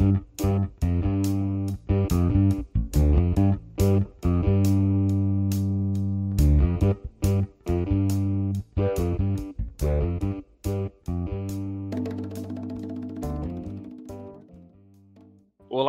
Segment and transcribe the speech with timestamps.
[0.00, 0.10] Olá,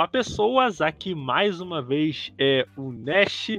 [0.09, 0.82] pessoas!
[0.82, 3.52] Aqui mais uma vez é o Nash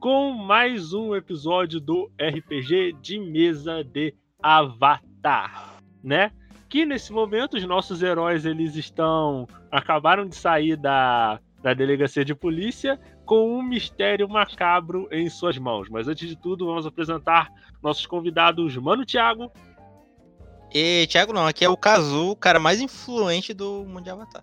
[0.00, 4.12] com mais um episódio do RPG de mesa de
[4.42, 6.32] Avatar, né?
[6.72, 12.34] Que nesse momento os nossos heróis eles estão acabaram de sair da, da delegacia de
[12.34, 15.90] polícia com um mistério macabro em suas mãos.
[15.90, 17.50] Mas antes de tudo, vamos apresentar
[17.82, 19.52] nossos convidados, Mano Thiago.
[20.72, 24.42] E Thiago não, aqui é o Kazu, o cara mais influente do mundo de Avatar.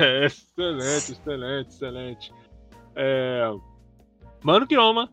[0.00, 2.32] É, excelente, excelente, excelente.
[2.96, 3.52] É...
[4.42, 5.12] Mano Kioma.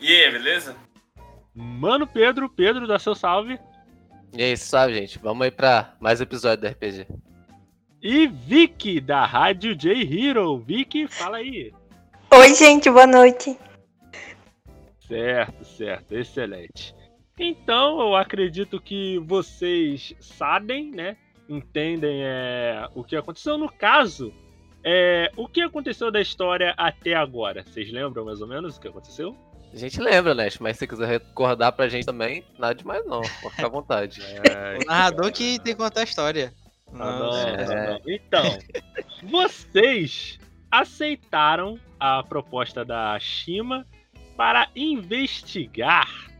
[0.00, 0.76] E aí, beleza?
[1.52, 3.58] Mano Pedro, Pedro, dá seu salve.
[4.34, 5.18] E aí, salve, gente.
[5.18, 7.06] Vamos aí pra mais episódio do RPG.
[8.00, 10.58] E Vicky, da Rádio J Hero.
[10.58, 11.70] Vicky, fala aí.
[12.32, 13.58] Oi, gente, boa noite.
[15.06, 16.94] Certo, certo, excelente.
[17.38, 21.18] Então, eu acredito que vocês sabem, né?
[21.46, 23.58] Entendem é, o que aconteceu.
[23.58, 24.32] No caso,
[24.82, 27.62] é, o que aconteceu da história até agora?
[27.62, 29.36] Vocês lembram mais ou menos o que aconteceu?
[29.72, 30.48] A gente lembra, né?
[30.60, 33.22] Mas se você quiser recordar pra gente também, nada demais não.
[33.40, 34.20] Pode ficar à vontade.
[34.50, 36.52] É, O narrador que tem que contar a história.
[36.92, 37.48] Ah, não, Nossa.
[37.48, 37.90] é.
[37.90, 38.00] não.
[38.06, 38.58] Então,
[39.30, 40.38] vocês
[40.70, 43.86] aceitaram a proposta da Shima
[44.36, 46.30] para investigar,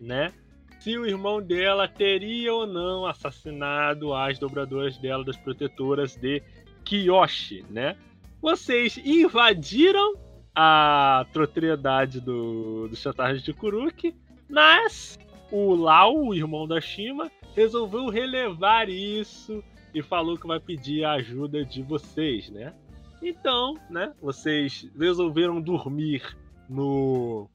[0.00, 0.32] né?
[0.80, 6.42] Se o irmão dela teria ou não assassinado as dobradoras dela, das protetoras de
[6.84, 7.96] Kiyoshi, né?
[8.40, 10.14] Vocês invadiram
[10.60, 14.12] a propriedade do, do Chantage de Kuruki,
[14.50, 15.16] mas
[15.52, 19.62] o Lau, o irmão da Shima, resolveu relevar isso
[19.94, 22.74] e falou que vai pedir a ajuda de vocês, né?
[23.22, 26.36] Então, né, vocês resolveram dormir
[26.68, 27.48] no.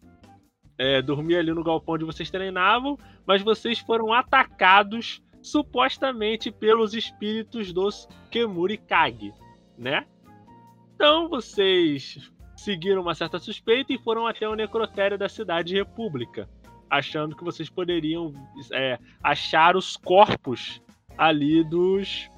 [0.78, 7.74] É, dormir ali no galpão onde vocês treinavam, mas vocês foram atacados supostamente pelos espíritos
[7.74, 9.34] dos Kemuri Kage,
[9.78, 10.06] né?
[10.96, 12.32] Então vocês
[12.64, 16.48] seguiram uma certa suspeita e foram até o necrotério da cidade República,
[16.90, 18.34] achando que vocês poderiam
[18.72, 20.82] é, achar os corpos
[21.18, 22.30] ali dos,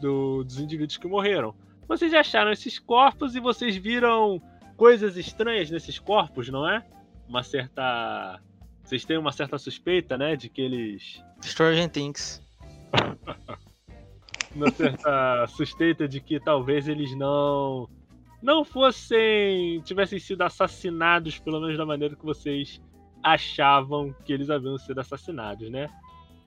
[0.00, 1.54] do- dos indivíduos que morreram.
[1.86, 4.42] Vocês acharam esses corpos e vocês viram
[4.76, 6.84] coisas estranhas nesses corpos, não é?
[7.28, 8.40] Uma certa.
[8.84, 10.36] Vocês têm uma certa suspeita, né?
[10.36, 11.22] De que eles.
[11.42, 12.42] Stranger Things.
[14.54, 17.88] Uma certa suspeita de que talvez eles não.
[18.42, 19.80] Não fossem.
[19.82, 22.80] tivessem sido assassinados, pelo menos da maneira que vocês
[23.22, 25.88] achavam que eles haviam sido assassinados, né?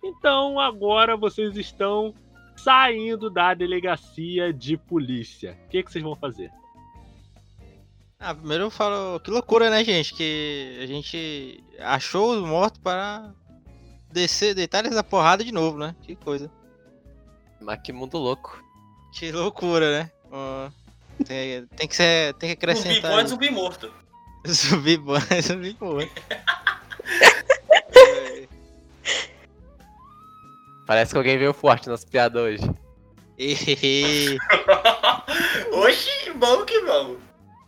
[0.04, 2.14] Então agora vocês estão
[2.56, 5.58] saindo da delegacia de polícia.
[5.66, 6.52] O que, que vocês vão fazer?
[8.20, 10.14] Ah, primeiro eu falo, que loucura, né, gente?
[10.14, 13.34] Que a gente achou os mortos para
[14.12, 15.96] descer, deitar eles na porrada de novo, né?
[16.04, 16.52] Que coisa.
[17.60, 18.64] Mas que mundo louco.
[19.12, 20.12] Que loucura, né?
[20.32, 20.70] Ó,
[21.24, 23.12] tem, tem que ser, tem que Zumbi acrescentar.
[23.12, 23.94] bom é zumbi morto.
[24.48, 26.12] Zumbi bom, é zumbi morto.
[30.86, 32.64] Parece que alguém veio forte nas piadas hoje.
[35.72, 37.18] Oxi, vamos que vamos.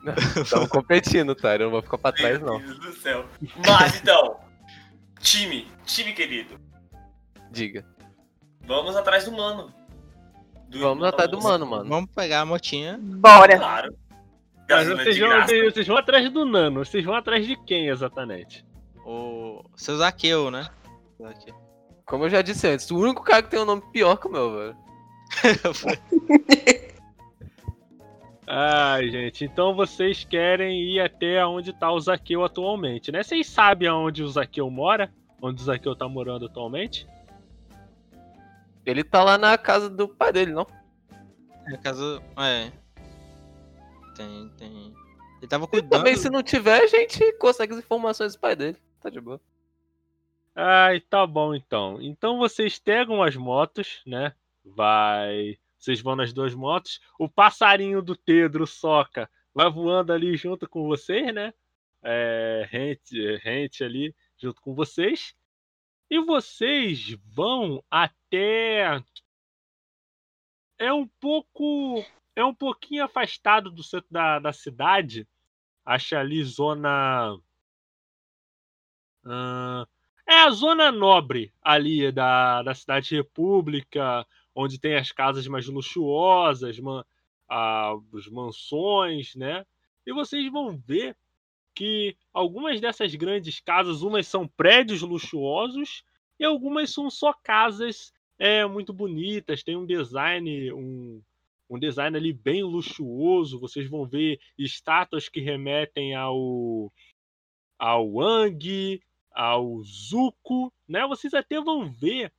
[0.43, 1.55] Estamos competindo, tá?
[1.55, 2.59] Eu não vou ficar pra trás, não.
[2.59, 3.25] Meu Deus do céu.
[3.65, 4.37] Mas então,
[5.19, 6.59] time, time querido,
[7.49, 7.85] Diga.
[8.65, 9.73] vamos atrás do mano.
[10.73, 11.87] Do Vamos atrás do mano, mano.
[11.87, 12.99] Vamos pegar a motinha.
[12.99, 13.57] Bora.
[13.57, 13.95] Claro.
[14.67, 15.29] Mas vocês vão,
[15.71, 16.83] vocês vão atrás do Nano.
[16.83, 18.65] Vocês vão atrás de quem exatamente?
[19.05, 20.67] O seu Zaqueu, né?
[21.21, 21.53] Zaqueu.
[22.05, 24.31] Como eu já disse antes, o único cara que tem um nome pior que o
[24.31, 24.75] meu, velho.
[28.47, 33.21] Ai, gente, então vocês querem ir até onde tá o Zaqueu atualmente, né?
[33.21, 35.13] Vocês sabem aonde o Zaqueu mora?
[35.41, 37.07] Onde o Zaqueu tá morando atualmente?
[38.85, 40.67] Ele tá lá na casa do pai dele, não?
[41.69, 42.71] No caso, é.
[44.15, 44.93] Tem, tem.
[45.39, 45.89] Ele tava E cuidando.
[45.91, 48.77] também, se não tiver, a gente consegue as informações do pai dele.
[49.01, 49.39] Tá de boa.
[50.55, 51.99] Ai, tá bom então.
[52.01, 54.33] Então vocês pegam as motos, né?
[54.63, 55.57] Vai.
[55.79, 56.99] Vocês vão nas duas motos.
[57.19, 61.53] O passarinho do Pedro Soca vai voando ali junto com vocês, né?
[62.03, 65.33] É, rente, rente ali junto com vocês.
[66.13, 69.03] E vocês vão até.
[70.77, 72.05] É um pouco.
[72.35, 75.27] É um pouquinho afastado do centro da, da cidade.
[75.83, 77.35] Acha ali zona.
[79.25, 79.87] Ah,
[80.27, 84.23] é a zona nobre ali da, da cidade República,
[84.53, 87.03] onde tem as casas mais luxuosas, ma-
[87.49, 89.65] as mansões, né?
[90.05, 91.17] E vocês vão ver
[91.73, 96.03] que algumas dessas grandes casas, umas são prédios luxuosos
[96.39, 101.21] e algumas são só casas é, muito bonitas, tem um design, um,
[101.69, 103.59] um design ali bem luxuoso.
[103.59, 106.91] Vocês vão ver estátuas que remetem ao
[107.77, 111.05] ao Wang, ao Zuko, né?
[111.07, 112.31] Vocês até vão ver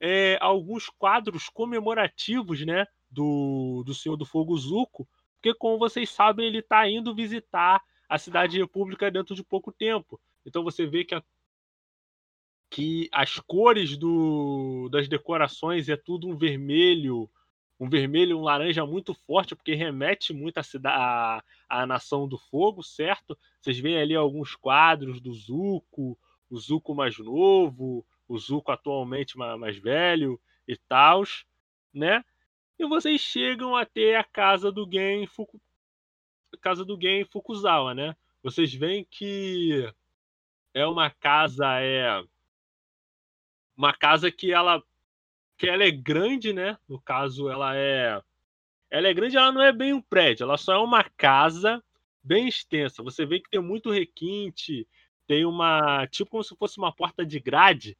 [0.00, 2.86] é, alguns quadros comemorativos, né?
[3.10, 8.18] Do, do Senhor do Fogo Zuko, porque como vocês sabem ele está indo visitar a
[8.18, 10.20] cidade república dentro de pouco tempo.
[10.44, 11.22] Então você vê que, a,
[12.68, 17.26] que as cores do, das decorações é tudo um vermelho,
[17.80, 22.82] um vermelho um laranja muito forte, porque remete muito à, cidade, à, Nação do Fogo,
[22.82, 23.34] certo?
[23.58, 26.18] Vocês veem ali alguns quadros do Zuko,
[26.50, 30.38] o Zuko mais novo, o Zuko atualmente mais velho
[30.68, 31.22] e tal,
[31.94, 32.22] né?
[32.78, 35.58] E vocês chegam até a casa do Gen Fuku...
[36.60, 38.16] casa do Gen Fukuzawa, né?
[38.42, 39.88] Vocês veem que
[40.74, 42.22] é uma casa é
[43.76, 44.82] uma casa que ela
[45.62, 46.76] que ela é grande, né?
[46.88, 48.20] No caso, ela é.
[48.90, 51.80] Ela é grande, ela não é bem um prédio, ela só é uma casa
[52.22, 53.02] bem extensa.
[53.02, 54.86] Você vê que tem muito requinte,
[55.24, 56.04] tem uma.
[56.08, 57.96] Tipo como se fosse uma porta de grade,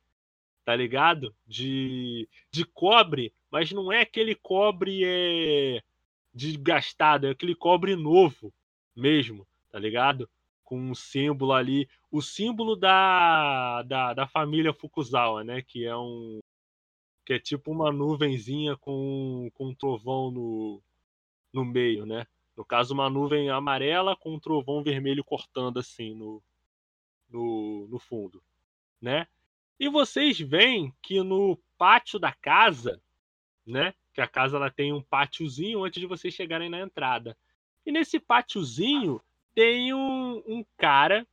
[0.65, 1.33] tá ligado?
[1.47, 5.83] De, de cobre, mas não é aquele cobre é,
[6.35, 8.53] desgastado, é aquele cobre novo
[8.97, 10.29] mesmo, tá ligado?
[10.65, 15.63] Com um símbolo ali, o símbolo da, da, da família Fukuzawa, né?
[15.63, 16.41] Que é um,
[17.25, 20.83] que é tipo uma nuvenzinha com, com um trovão no,
[21.53, 22.27] no meio, né?
[22.57, 26.43] No caso, uma nuvem amarela com um trovão vermelho cortando assim no,
[27.29, 28.43] no, no fundo,
[29.01, 29.27] né?
[29.79, 33.03] E vocês veem que no pátio da casa,
[33.67, 33.95] né?
[34.13, 37.37] Que a casa ela tem um pátiozinho antes de vocês chegarem na entrada.
[37.85, 39.21] E nesse pátiozinho
[39.55, 41.27] tem um, um cara,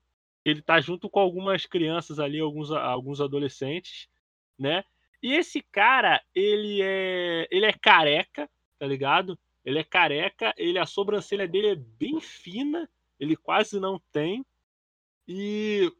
[0.43, 4.07] ele tá junto com algumas crianças ali, alguns, alguns adolescentes,
[4.57, 4.83] né?
[5.21, 9.37] E esse cara, ele é, ele é careca, tá ligado?
[9.65, 12.89] Ele é careca, ele a sobrancelha dele é bem fina,
[13.19, 14.45] ele quase não tem.
[15.27, 15.91] E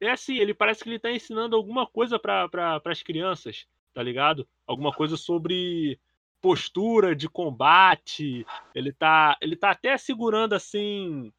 [0.00, 4.02] é assim, ele parece que ele tá ensinando alguma coisa para pra, as crianças, tá
[4.02, 4.46] ligado?
[4.66, 5.98] Alguma coisa sobre
[6.42, 8.44] postura de combate.
[8.74, 11.32] Ele tá, ele tá até segurando assim,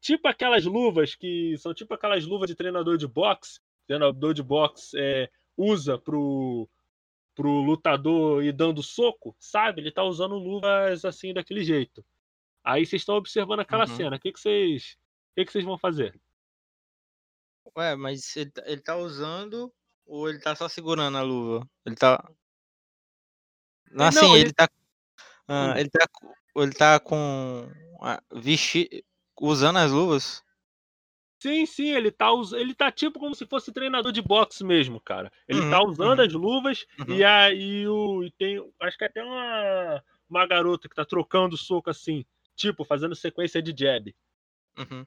[0.00, 3.60] tipo aquelas luvas que são tipo aquelas luvas de treinador de boxe.
[3.86, 6.68] Treinador de boxe é, usa pro,
[7.34, 9.80] pro lutador ir dando soco, sabe?
[9.80, 12.04] Ele tá usando luvas assim daquele jeito.
[12.62, 13.96] Aí vocês estão observando aquela uhum.
[13.96, 14.16] cena.
[14.16, 14.96] O que, que vocês.
[15.32, 16.18] O que, que vocês vão fazer?
[17.76, 19.72] Ué, mas ele, tá, ele tá usando
[20.06, 21.68] ou ele tá só segurando a luva?
[21.84, 22.22] Ele tá.
[23.90, 24.46] Não, assim, Não, ele...
[24.46, 24.68] ele tá.
[25.46, 25.78] Ah, hum.
[25.78, 26.08] ele tá.
[26.56, 27.68] Ele tá com.
[28.32, 29.04] Vestir.
[29.40, 30.44] Usando as luvas?
[31.44, 35.30] Sim, sim, ele tá, ele tá tipo como se fosse treinador de boxe mesmo, cara.
[35.46, 36.24] Ele uhum, tá usando uhum.
[36.24, 37.14] as luvas uhum.
[37.14, 38.66] e aí o, e tem.
[38.80, 42.24] Acho que até uma, uma garota que tá trocando soco assim,
[42.56, 44.14] tipo, fazendo sequência de jab.
[44.78, 45.04] Uhum.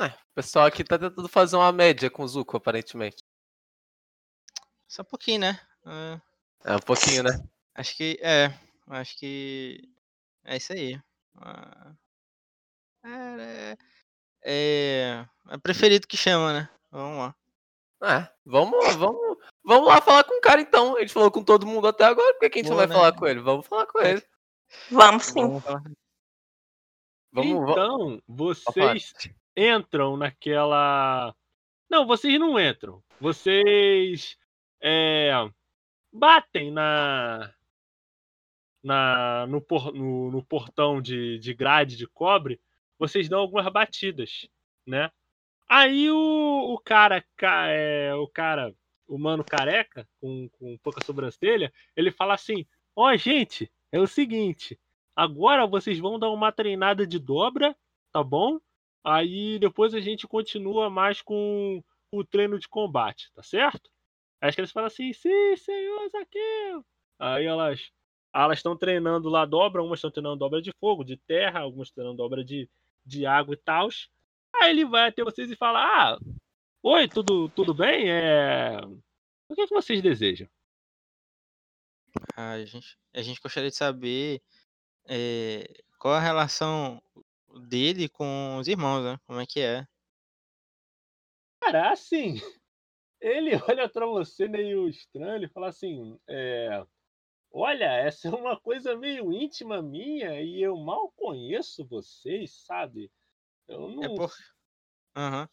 [0.00, 3.22] É, o pessoal aqui tá tentando fazer uma média com o Zuko, aparentemente.
[4.88, 5.60] Só um pouquinho, né?
[5.86, 7.30] É, é um pouquinho, né?
[7.74, 8.18] Acho que.
[8.22, 8.52] É.
[8.88, 9.88] Acho que.
[10.44, 10.96] É isso aí.
[11.36, 11.96] Uh...
[13.06, 13.76] É,
[14.42, 16.68] é, é preferido que chama, né?
[16.90, 17.34] Vamos lá.
[18.02, 20.96] É, vamos, vamos, vamos lá falar com o cara então.
[20.96, 22.88] A gente falou com todo mundo até agora, por que, que a gente Boa, não
[22.88, 22.94] vai né?
[22.94, 23.40] falar com ele?
[23.40, 24.22] Vamos falar com ele.
[24.90, 25.40] Vamos sim.
[25.40, 25.62] Vamos,
[27.32, 29.12] vamos então, vocês
[29.56, 31.34] entram naquela.
[31.88, 33.02] Não, vocês não entram.
[33.20, 34.36] Vocês
[34.80, 35.32] é,
[36.12, 37.52] batem na,
[38.82, 42.60] na no, por, no, no portão de, de grade de cobre
[42.98, 44.48] vocês dão algumas batidas,
[44.86, 45.10] né?
[45.68, 47.24] Aí o, o cara,
[47.68, 48.74] é, o cara,
[49.06, 54.06] o mano careca, com, com pouca sobrancelha, ele fala assim: Ó, oh, gente, é o
[54.06, 54.78] seguinte,
[55.16, 57.76] agora vocês vão dar uma treinada de dobra,
[58.12, 58.60] tá bom?
[59.04, 63.90] Aí depois a gente continua mais com o treino de combate, tá certo?
[64.40, 66.84] Aí as crianças falam assim: sim, senhor Zaqueu.
[67.18, 67.92] Aí elas
[68.34, 72.16] elas estão treinando lá dobra, umas estão treinando dobra de fogo, de terra, algumas treinando
[72.16, 72.68] dobra de,
[73.06, 73.88] de água e tal.
[74.56, 76.18] Aí ele vai até vocês e fala: Ah,
[76.82, 78.10] oi, tudo, tudo bem?
[78.10, 78.80] É...
[79.48, 80.48] O que, é que vocês desejam?
[82.36, 84.42] Ah, a, gente, a gente gostaria de saber
[85.06, 87.00] é, qual a relação
[87.60, 89.18] dele com os irmãos, né?
[89.26, 89.86] Como é que é?
[91.62, 92.34] Cara, assim,
[93.20, 96.84] ele olha pra você meio estranho e fala assim: é,
[97.56, 103.08] Olha, essa é uma coisa meio íntima minha e eu mal conheço vocês, sabe?
[103.68, 104.02] Eu não.
[104.02, 104.32] É por...
[105.16, 105.48] Aham.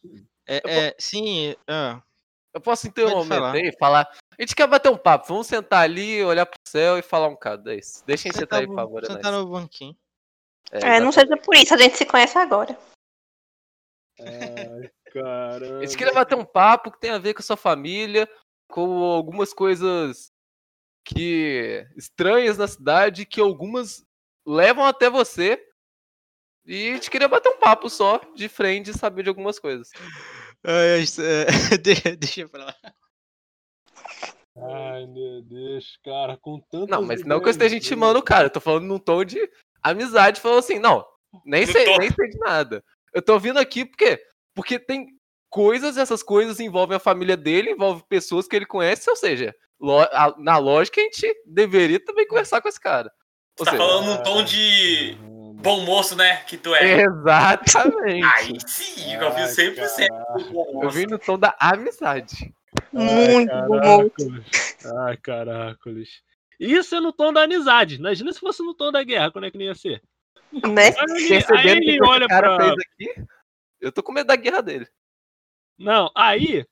[0.48, 2.02] É, Eu é, sim, ah,
[2.52, 3.52] Eu posso um Pode momento falar.
[3.52, 4.18] aí e falar.
[4.36, 5.28] A gente quer bater um papo.
[5.28, 7.70] Vamos sentar ali, olhar pro céu e falar um bocado.
[7.70, 8.04] É isso.
[8.04, 9.04] Deixem sentar aí, por favor.
[9.04, 9.44] é sentar nóis.
[9.44, 9.96] no banquinho.
[10.72, 12.78] É, não seja por isso, a gente se conhece agora.
[14.18, 15.78] Ai, caramba.
[15.78, 18.28] A gente queria bater um papo que tem a ver com a sua família,
[18.70, 20.32] com algumas coisas
[21.04, 24.02] que estranhas na cidade, que algumas
[24.46, 25.62] levam até você.
[26.64, 29.90] E a gente queria bater um papo só, de frente, e saber de algumas coisas.
[30.64, 31.46] É, isso, é,
[32.16, 32.76] deixa, eu falar.
[34.56, 36.90] Ai, meu Deus, cara, com tanto.
[36.90, 39.38] Não, mas não que eu esteja intimando o cara, eu tô falando num tom de
[39.82, 41.04] amizade, falando assim, não,
[41.44, 42.82] nem sei, nem sei de nada.
[43.12, 44.20] Eu tô vindo aqui porque,
[44.54, 45.06] porque tem
[45.50, 50.00] coisas, essas coisas envolvem a família dele, envolvem pessoas que ele conhece, ou seja, lo-
[50.00, 53.10] a- na lógica a gente deveria também conversar com esse cara.
[53.58, 55.14] Ou Você tá seja, falando num tom de
[55.62, 56.36] bom moço, né?
[56.46, 57.02] Que tu é.
[57.02, 58.24] Exatamente.
[58.24, 60.08] Aí sim, eu vi 100%
[60.38, 60.90] do bom Eu moço.
[60.96, 62.52] vim no tom da amizade.
[62.92, 64.10] Muito bom.
[65.06, 66.22] Ai, caracoles.
[66.62, 67.96] Isso é no tom da amizade.
[67.96, 70.00] Imagina se fosse no tom da guerra, como é que não ia ser?
[70.52, 70.94] Né?
[70.96, 72.64] Aí ele, aí ele que olha cara pra.
[72.64, 73.26] fez aqui,
[73.80, 74.86] eu tô com medo da guerra dele.
[75.76, 76.64] Não, aí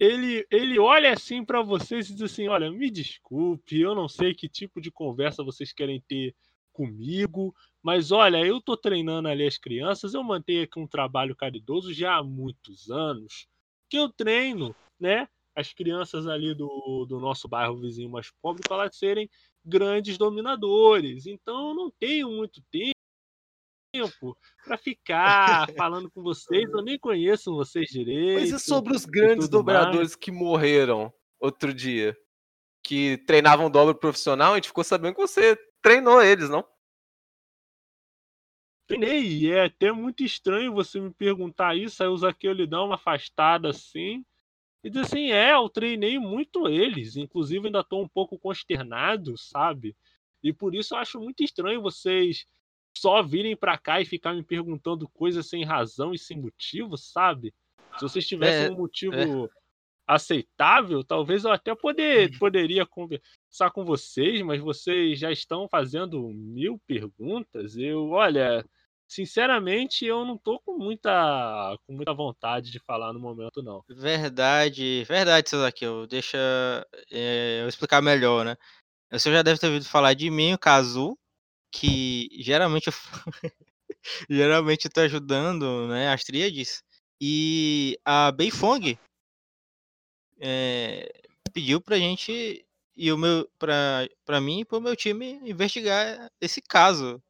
[0.00, 4.34] ele, ele olha assim pra vocês e diz assim: Olha, me desculpe, eu não sei
[4.34, 6.34] que tipo de conversa vocês querem ter
[6.72, 11.92] comigo, mas olha, eu tô treinando ali as crianças, eu mantenho aqui um trabalho caridoso
[11.92, 13.46] já há muitos anos,
[13.90, 15.28] que eu treino, né?
[15.54, 19.28] As crianças ali do, do nosso bairro vizinho mais pobre para serem
[19.64, 21.26] grandes dominadores.
[21.26, 27.88] Então eu não tenho muito tempo para ficar falando com vocês, eu nem conheço vocês
[27.88, 28.40] direito.
[28.40, 29.82] Mas e sobre os grandes tudo mais.
[29.82, 32.16] dobradores que morreram outro dia?
[32.82, 36.66] Que treinavam dobro profissional, a gente ficou sabendo que você treinou eles, não?
[38.86, 42.96] Treinei, é até muito estranho você me perguntar isso, aí o Zaqueu lhe dá uma
[42.96, 44.22] afastada assim,
[44.84, 49.96] e diz assim, é, eu treinei muito eles, inclusive ainda tô um pouco consternado, sabe?
[50.42, 52.46] E por isso eu acho muito estranho vocês
[52.96, 57.54] só virem pra cá e ficar me perguntando coisas sem razão e sem motivo, sabe?
[57.96, 59.50] Se vocês tivessem É, um motivo
[60.06, 66.78] aceitável, talvez eu até poder, poderia conversar com vocês, mas vocês já estão fazendo mil
[66.86, 67.76] perguntas.
[67.76, 68.64] Eu, olha,
[69.08, 73.82] sinceramente, eu não tô com muita, com muita vontade de falar no momento, não.
[73.88, 76.06] Verdade, verdade, seu Zaqueu.
[76.06, 76.38] Deixa
[77.10, 78.56] é, eu explicar melhor, né?
[79.10, 81.16] Você já deve ter ouvido falar de mim, o Kazu,
[81.72, 82.92] que geralmente eu,
[84.28, 86.82] geralmente tô ajudando né, as tríades.
[87.20, 88.98] E a Beifong
[90.40, 91.10] é,
[91.52, 97.22] pediu pra gente e o meu pra mim e pro meu time investigar esse caso.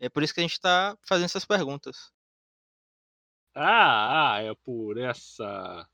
[0.00, 2.10] É por isso que a gente tá fazendo essas perguntas.
[3.54, 5.88] Ah, ah, é por essa,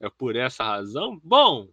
[0.00, 1.20] é por essa razão?
[1.22, 1.68] Bom,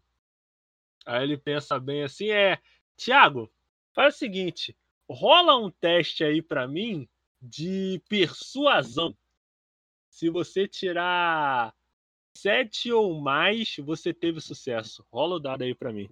[1.06, 2.62] aí ele pensa bem assim, é,
[2.96, 3.52] Tiago,
[3.94, 4.78] faz o seguinte,
[5.10, 7.10] rola um teste aí pra mim
[7.42, 9.18] de persuasão.
[10.10, 11.74] Se você tirar
[12.38, 15.06] sete ou mais, você teve sucesso.
[15.12, 16.10] Rola o dado aí pra mim.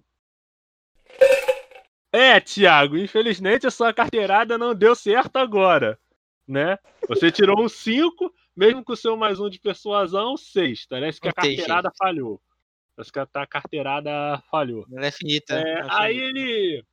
[2.12, 5.98] É, Thiago, infelizmente a sua carteirada não deu certo agora,
[6.46, 6.76] né?
[7.08, 10.86] Você tirou um 5, mesmo com o seu mais um de persuasão, 6.
[10.86, 12.40] Parece que a carteirada falhou.
[12.96, 14.84] Parece que a carteirada falhou.
[14.92, 15.54] Ela é finita.
[15.54, 16.84] É, é aí ele.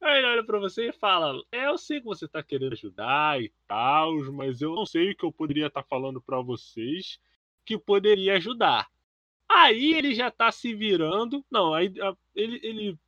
[0.00, 3.40] Aí ele olha pra você e fala: É, eu sei que você tá querendo ajudar
[3.42, 7.18] e tal, mas eu não sei o que eu poderia estar falando pra vocês
[7.64, 8.88] que poderia ajudar.
[9.48, 11.44] Aí ele já tá se virando.
[11.50, 11.92] Não, aí
[12.34, 12.98] ele, ele,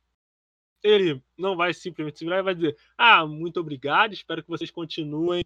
[0.85, 4.69] ele não vai simplesmente se virar e vai dizer: Ah, muito obrigado, espero que vocês
[4.69, 5.43] continuem.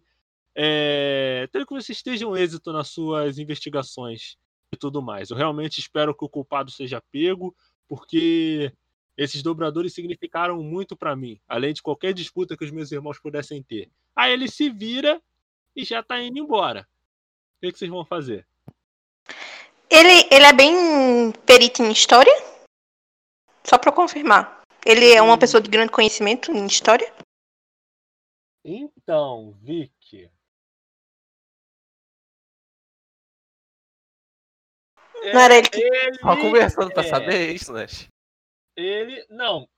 [0.54, 4.36] É, espero que vocês estejam êxito nas suas investigações
[4.72, 5.30] e tudo mais.
[5.30, 7.56] Eu realmente espero que o culpado seja pego,
[7.88, 8.70] porque
[9.16, 13.62] esses dobradores significaram muito pra mim, além de qualquer disputa que os meus irmãos pudessem
[13.62, 13.90] ter.
[14.14, 15.22] Aí ele se vira
[15.74, 16.86] e já tá indo embora.
[17.56, 18.46] O que, que vocês vão fazer?
[19.88, 22.32] Ele, ele é bem perito em história?
[23.64, 24.59] Só pra confirmar.
[24.84, 27.12] Ele é uma pessoa de grande conhecimento em história?
[28.64, 30.30] Então, Vic.
[35.32, 35.80] Não era ele que.
[35.80, 37.86] Ele, Só conversando pra é, saber isso, né?
[38.76, 39.24] Ele.
[39.28, 39.68] Não.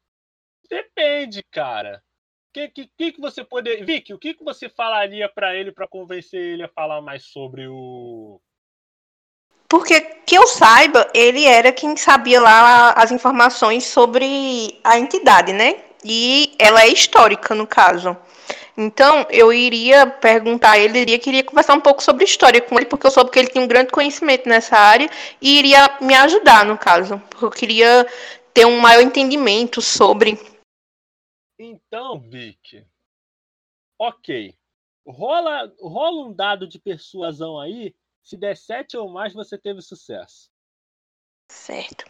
[0.69, 2.03] Depende, cara.
[2.49, 3.85] O que, que, que que você poderia.
[3.85, 7.67] Vic, o que, que você falaria pra ele pra convencer ele a falar mais sobre
[7.67, 8.41] o.
[9.73, 15.83] Porque, que eu saiba, ele era quem sabia lá as informações sobre a entidade, né?
[16.05, 18.15] E ela é histórica, no caso.
[18.77, 22.85] Então, eu iria perguntar a ele, iria queria conversar um pouco sobre história com ele,
[22.85, 25.09] porque eu soube que ele tem um grande conhecimento nessa área
[25.41, 27.19] e iria me ajudar, no caso.
[27.31, 28.07] Porque eu queria
[28.53, 30.39] ter um maior entendimento sobre.
[31.59, 32.85] Então, Vic.
[33.99, 34.55] Ok.
[35.09, 37.95] Rola, rola um dado de persuasão aí.
[38.23, 40.51] Se der 7 ou mais, você teve sucesso.
[41.51, 42.05] Certo.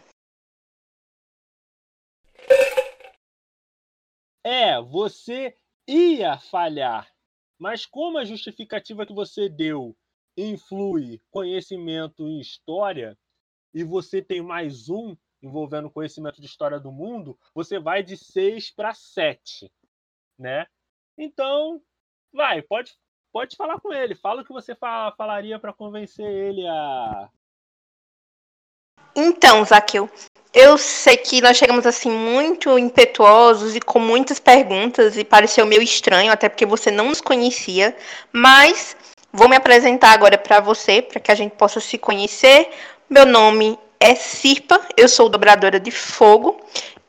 [4.45, 7.13] É, você ia falhar.
[7.59, 9.97] Mas como a justificativa que você deu
[10.37, 13.19] influi conhecimento em história,
[13.75, 18.71] e você tem mais um envolvendo conhecimento de história do mundo, você vai de 6
[18.71, 19.73] para 7,
[20.39, 20.67] né?
[21.17, 21.83] Então,
[22.33, 22.95] vai, pode,
[23.33, 24.15] pode falar com ele.
[24.15, 27.29] Fala o que você fa falaria para convencer ele a.
[29.17, 30.09] Então, Zaqueu,
[30.55, 35.83] eu sei que nós chegamos assim muito impetuosos e com muitas perguntas e pareceu meio
[35.83, 37.97] estranho, até porque você não nos conhecia,
[38.33, 38.97] mas
[39.33, 42.71] vou me apresentar agora para você, para que a gente possa se conhecer.
[43.09, 46.59] Meu nome é Sirpa, eu sou dobradora de fogo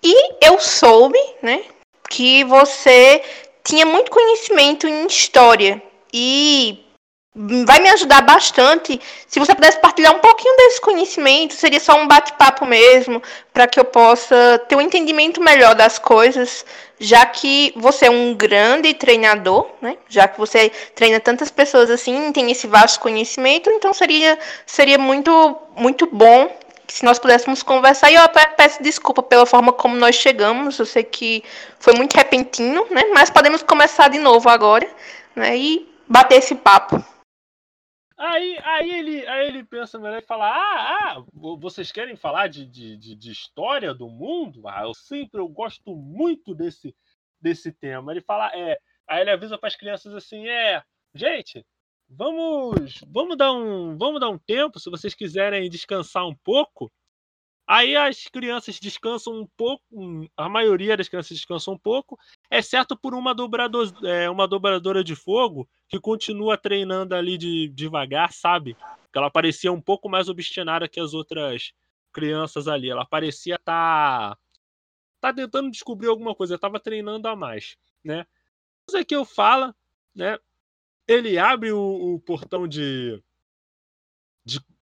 [0.01, 1.63] e eu soube, né,
[2.09, 3.23] que você
[3.63, 5.81] tinha muito conhecimento em história
[6.13, 6.83] e
[7.35, 12.07] vai me ajudar bastante se você pudesse partilhar um pouquinho desse conhecimento, seria só um
[12.07, 16.63] bate-papo mesmo, para que eu possa ter um entendimento melhor das coisas,
[16.99, 19.97] já que você é um grande treinador, né?
[20.07, 25.57] Já que você treina tantas pessoas assim, tem esse vasto conhecimento, então seria seria muito
[25.75, 26.55] muito bom
[26.87, 28.11] se nós pudéssemos conversar.
[28.11, 30.77] E eu até peço desculpa pela forma como nós chegamos.
[30.77, 31.43] Eu sei que
[31.79, 33.05] foi muito repentino, né?
[33.11, 34.87] Mas podemos começar de novo agora,
[35.35, 35.57] né?
[35.57, 36.97] E bater esse papo.
[38.15, 41.25] Aí, aí, ele, aí ele pensa melhor e fala: Ah, ah
[41.57, 44.67] vocês querem falar de, de, de, história do mundo?
[44.67, 46.95] Ah, eu sempre eu gosto muito desse,
[47.41, 48.11] desse tema.
[48.11, 48.77] Ele fala: É.
[49.07, 50.83] Aí ele avisa para as crianças assim: É,
[51.15, 51.65] gente,
[52.07, 56.91] vamos vamos dar um vamos dar um tempo se vocês quiserem descansar um pouco
[57.67, 62.17] aí as crianças descansam um pouco a maioria das crianças descansam um pouco
[62.51, 68.33] exceto por uma dobrador, é, uma dobradora de fogo que continua treinando ali de devagar
[68.33, 68.75] sabe?
[69.11, 71.71] Que ela parecia um pouco mais obstinada que as outras
[72.11, 72.89] crianças ali.
[72.89, 74.37] Ela parecia tá,
[75.21, 78.25] tá tentando descobrir alguma coisa estava treinando a mais né?
[78.87, 79.73] Isso que eu falo
[80.15, 80.37] né?
[81.07, 83.21] Ele abre o, o portão de,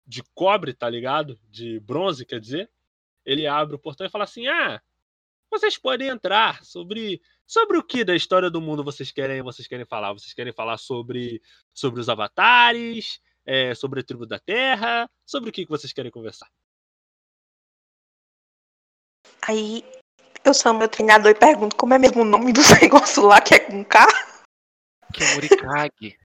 [0.08, 1.38] de, cobre, tá ligado?
[1.50, 2.70] De bronze, quer dizer.
[3.24, 4.80] Ele abre o portão e fala assim: Ah,
[5.50, 9.84] vocês podem entrar sobre sobre o que da história do mundo vocês querem vocês querem
[9.84, 11.42] falar vocês querem falar sobre
[11.72, 16.10] sobre os avatares é, sobre a tribo da terra sobre o que, que vocês querem
[16.10, 16.50] conversar
[19.46, 19.82] aí
[20.44, 23.54] eu sou meu treinador e pergunto como é mesmo o nome do negócio lá que
[23.54, 24.06] é com K
[25.14, 26.18] Kemurikage.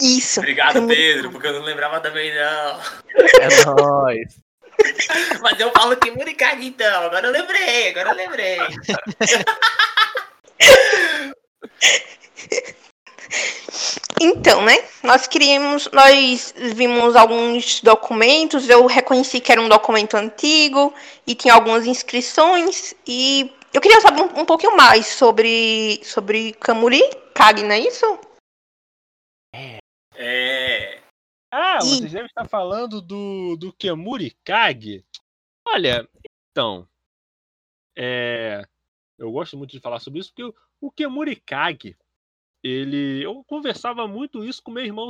[0.00, 0.40] Isso.
[0.40, 2.80] Obrigado, Pedro, porque eu não lembrava também, não.
[3.40, 4.36] É nóis.
[5.40, 7.04] Mas eu falo Kemurikage, então.
[7.04, 8.58] Agora eu lembrei, agora eu lembrei.
[14.20, 14.82] Então, né?
[15.02, 18.68] Nós queríamos, nós vimos alguns documentos.
[18.68, 20.94] Eu reconheci que era um documento antigo
[21.26, 22.94] e tinha algumas inscrições.
[23.06, 27.02] E eu queria saber um, um pouquinho mais sobre sobre Kamuri
[27.34, 28.18] Kage, não é isso?
[29.54, 29.83] É.
[30.14, 31.02] É.
[31.50, 31.86] Ah, e...
[31.86, 35.04] vocês devem estar falando do, do Kemuri Kage.
[35.66, 36.08] Olha,
[36.50, 36.88] então.
[37.96, 38.64] É,
[39.18, 41.96] eu gosto muito de falar sobre isso, porque o, o Kemuri Kage,
[42.62, 43.22] ele.
[43.24, 45.08] Eu conversava muito isso com meu irmão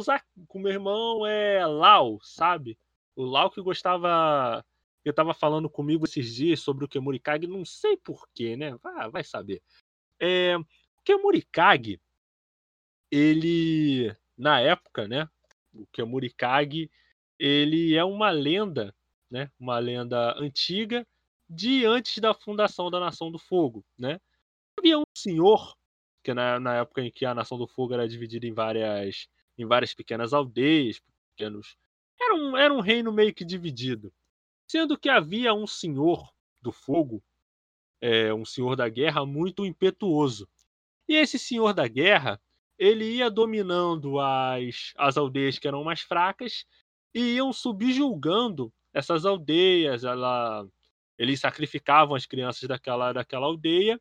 [0.48, 2.78] com meu irmão é, Lau, sabe?
[3.16, 4.64] O Lau que gostava.
[5.04, 8.78] Ele estava falando comigo esses dias sobre o Kemuri Kage, não sei porquê, né?
[8.82, 9.62] Ah, vai saber.
[10.18, 10.64] É, o
[11.04, 12.00] Kemuri Kage,
[13.10, 15.28] ele, na época, né,
[15.72, 16.90] o Kemurikage,
[17.38, 18.94] ele é uma lenda,
[19.30, 21.06] né, uma lenda antiga
[21.48, 24.20] de antes da fundação da Nação do Fogo, né?
[24.78, 25.76] Havia um senhor
[26.22, 29.66] que na, na época em que a Nação do Fogo era dividida em várias em
[29.66, 31.00] várias pequenas aldeias,
[31.36, 31.76] pequenos
[32.20, 34.12] era um, era um reino meio que dividido,
[34.66, 37.22] sendo que havia um senhor do fogo,
[38.00, 40.48] é, um senhor da guerra muito impetuoso.
[41.08, 42.40] E esse senhor da guerra
[42.78, 46.64] ele ia dominando as, as aldeias que eram mais fracas
[47.14, 50.04] e iam subjulgando essas aldeias.
[50.04, 50.66] Ela,
[51.18, 54.00] eles sacrificavam as crianças daquela, daquela aldeia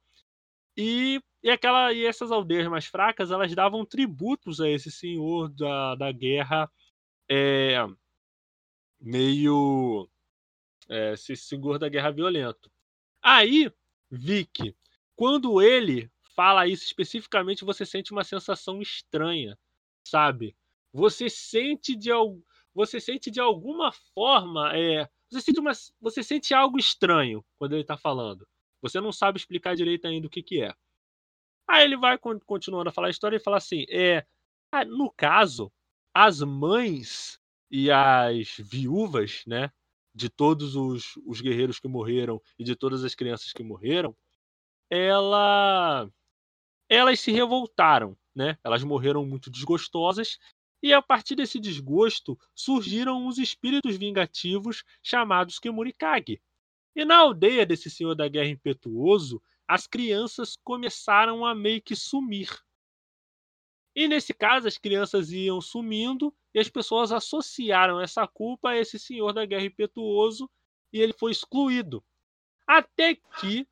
[0.75, 5.95] e, e, aquela, e essas aldeias mais fracas elas davam tributos a esse senhor da,
[5.95, 6.69] da guerra
[7.29, 7.77] é,
[8.99, 10.09] meio
[10.89, 12.71] é, esse senhor da guerra violento.
[13.21, 13.71] Aí,
[14.09, 14.75] Vic,
[15.15, 19.57] quando ele fala isso especificamente, você sente uma sensação estranha,
[20.03, 20.55] sabe?
[20.91, 22.09] Você sente de,
[22.73, 27.81] você sente de alguma forma, é, você, sente uma, você sente algo estranho quando ele
[27.81, 28.47] está falando.
[28.81, 30.73] Você não sabe explicar direito ainda o que, que é.
[31.67, 34.25] Aí ele vai continuando a falar a história e fala assim: é,
[34.71, 35.71] ah, no caso,
[36.13, 37.39] as mães
[37.71, 39.71] e as viúvas, né,
[40.13, 44.15] de todos os, os guerreiros que morreram e de todas as crianças que morreram,
[44.89, 46.07] ela,
[46.93, 48.57] elas se revoltaram, né?
[48.63, 50.37] Elas morreram muito desgostosas
[50.81, 56.41] e a partir desse desgosto surgiram os espíritos vingativos chamados Kemurikage.
[56.95, 62.49] E na aldeia desse senhor da guerra impetuoso, as crianças começaram a meio que sumir.
[63.95, 68.99] E nesse caso, as crianças iam sumindo e as pessoas associaram essa culpa a esse
[68.99, 70.49] senhor da guerra impetuoso
[70.91, 72.03] e ele foi excluído.
[72.67, 73.67] Até que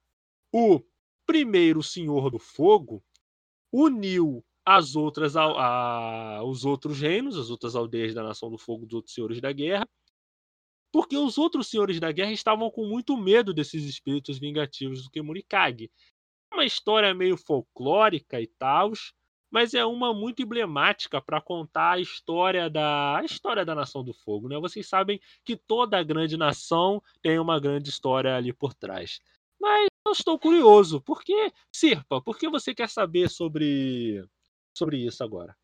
[0.51, 0.81] o
[1.25, 3.03] primeiro senhor do fogo
[3.71, 8.85] uniu as outras a, a, os outros reinos, as outras aldeias da nação do fogo
[8.85, 9.87] dos outros senhores da guerra,
[10.91, 15.89] porque os outros senhores da guerra estavam com muito medo desses espíritos vingativos do Kemurikage.
[16.53, 18.91] Uma história meio folclórica e tal,
[19.49, 24.13] mas é uma muito emblemática para contar a história da a história da Nação do
[24.13, 24.59] Fogo, né?
[24.59, 29.19] Vocês sabem que toda grande nação tem uma grande história ali por trás.
[29.59, 34.23] Mas eu estou curioso, por que, Sirpa, por que você quer saber sobre
[34.77, 35.57] sobre isso agora?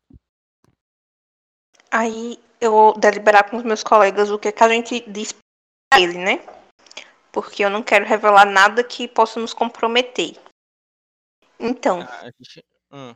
[1.90, 5.32] Aí eu vou deliberar com os meus colegas o que, é que a gente diz
[5.32, 6.38] para ele, né?
[7.32, 10.36] Porque eu não quero revelar nada que possa nos comprometer.
[11.58, 12.00] Então.
[12.02, 13.14] Ah, a gente, hum.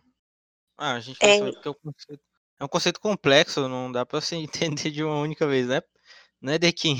[0.79, 1.53] ah, a gente é...
[1.53, 2.23] que é um, conceito,
[2.61, 5.81] é um conceito complexo, não dá para você entender de uma única vez, né?
[6.40, 6.97] Né, Dequim?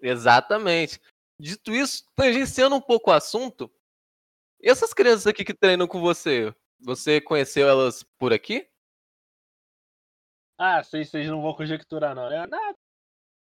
[0.00, 1.00] Exatamente.
[1.38, 3.70] Dito isso, tangenciando um pouco o assunto,
[4.60, 8.68] e essas crianças aqui que treinam com você, você conheceu elas por aqui?
[10.58, 12.44] Ah, vocês, vocês não vão conjecturar, não, né?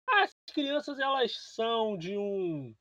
[0.08, 2.74] Ah, as crianças, elas são de um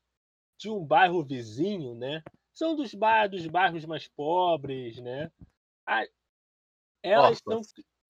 [0.57, 2.23] de um bairro vizinho, né?
[2.53, 5.31] São dos, ba dos bairros mais pobres, né?
[5.85, 6.05] Ah,
[7.03, 7.61] elas são,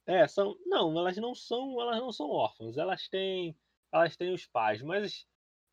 [0.05, 2.77] é, são, não, elas não são, elas não são órfãs.
[2.77, 3.58] Elas têm,
[3.91, 5.25] elas têm os pais, mas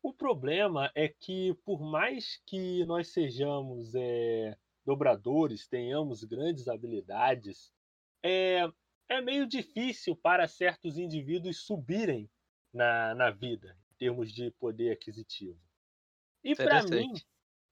[0.03, 7.71] o problema é que por mais que nós sejamos é, dobradores, tenhamos grandes habilidades,
[8.21, 8.69] é,
[9.07, 12.29] é meio difícil para certos indivíduos subirem
[12.73, 15.59] na, na vida, em termos de poder aquisitivo.
[16.43, 17.13] E para mim,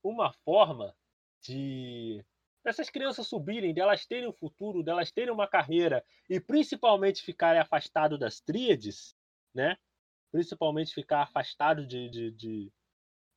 [0.01, 0.95] uma forma
[1.41, 2.23] de
[2.63, 8.17] essas crianças subirem, delas terem um futuro, delas terem uma carreira e principalmente ficarem afastados
[8.17, 9.15] das tríades,
[9.53, 9.77] né?
[10.31, 12.73] Principalmente ficar afastado de, de, de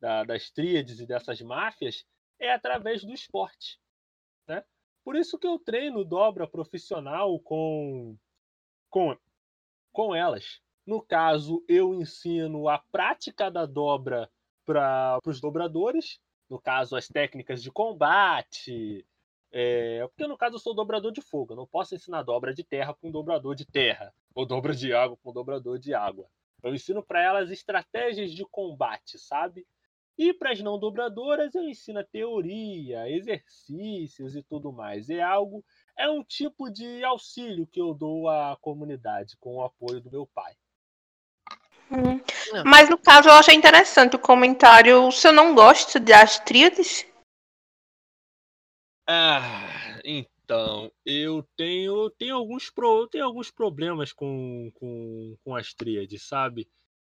[0.01, 2.05] da, das tríades e dessas máfias,
[2.39, 3.81] é através do esporte.
[4.47, 4.65] Né?
[5.05, 8.17] Por isso que eu treino dobra profissional com,
[8.91, 9.17] com,
[9.93, 10.61] com elas.
[10.87, 14.31] No caso, eu ensino a prática da dobra
[14.67, 19.07] para os dobradores, no caso, as técnicas de combate.
[19.51, 22.65] É, porque no caso eu sou dobrador de fogo, eu não posso ensinar dobra de
[22.65, 26.29] terra para um dobrador de terra, ou dobra de água para um dobrador de água.
[26.65, 29.67] Eu ensino para elas estratégias de combate, sabe?
[30.17, 35.11] E para as não dobradoras eu ensino a teoria, exercícios e tudo mais.
[35.11, 35.65] É algo,
[35.99, 40.27] é um tipo de auxílio que eu dou à comunidade com o apoio do meu
[40.27, 40.55] pai.
[41.91, 42.21] Hum.
[42.65, 45.11] Mas no caso eu achei interessante o comentário.
[45.13, 47.07] Se eu não gosto das tríades?
[49.07, 50.34] Ah, então,
[51.05, 56.69] eu tenho, tenho, alguns, pro, tenho alguns problemas com, com, com as tríades, sabe?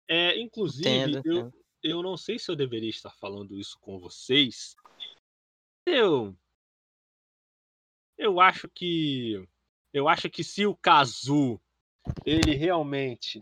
[0.07, 3.99] É, inclusive, entendo, eu, entendo eu não sei se eu deveria estar falando isso com
[3.99, 4.75] vocês.
[5.85, 6.33] Eu.
[8.17, 9.45] Eu acho que.
[9.91, 11.59] Eu acho que se o Kazu
[12.25, 13.37] ele realmente.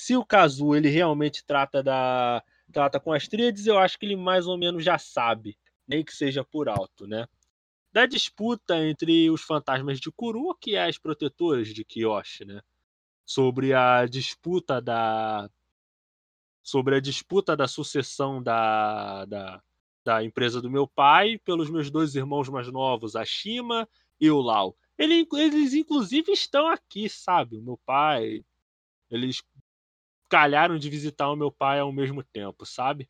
[0.00, 2.44] Se o Kazu ele realmente trata da.
[2.72, 5.58] Trata com as tríades, eu acho que ele mais ou menos já sabe.
[5.86, 7.28] Nem que seja por alto, né?
[7.94, 12.60] Da disputa entre os fantasmas de Kurua, que é as protetoras de Kyoshi, né?
[13.24, 15.48] Sobre a disputa da,
[16.60, 19.62] sobre a disputa da sucessão da, da,
[20.04, 23.88] da empresa do meu pai pelos meus dois irmãos mais novos, a Shima
[24.20, 24.76] e o Lau.
[24.98, 27.58] Ele, eles, inclusive, estão aqui, sabe?
[27.58, 28.44] O meu pai.
[29.08, 29.40] Eles
[30.28, 33.08] calharam de visitar o meu pai ao mesmo tempo, sabe?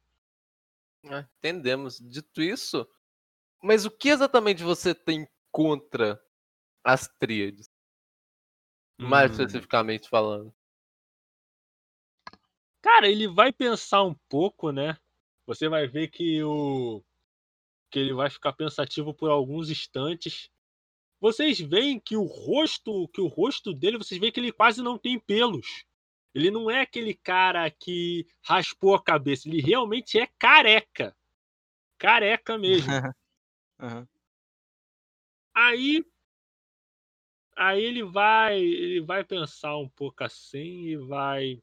[1.05, 1.99] É, entendemos.
[1.99, 2.87] Dito isso,
[3.65, 6.23] mas o que exatamente você tem contra
[6.85, 7.71] as tríades?
[9.01, 9.33] Mais hum.
[9.33, 10.55] especificamente falando.
[12.83, 14.99] Cara, ele vai pensar um pouco, né?
[15.47, 17.03] Você vai ver que o
[17.91, 20.51] que ele vai ficar pensativo por alguns instantes.
[21.19, 24.99] Vocês veem que o rosto, que o rosto dele, vocês veem que ele quase não
[24.99, 25.87] tem pelos.
[26.35, 31.17] Ele não é aquele cara que raspou a cabeça, ele realmente é careca.
[31.97, 32.91] Careca mesmo.
[33.79, 34.09] Aham.
[35.55, 36.05] Aí
[37.57, 41.61] aí ele vai, ele vai pensar um pouco assim e vai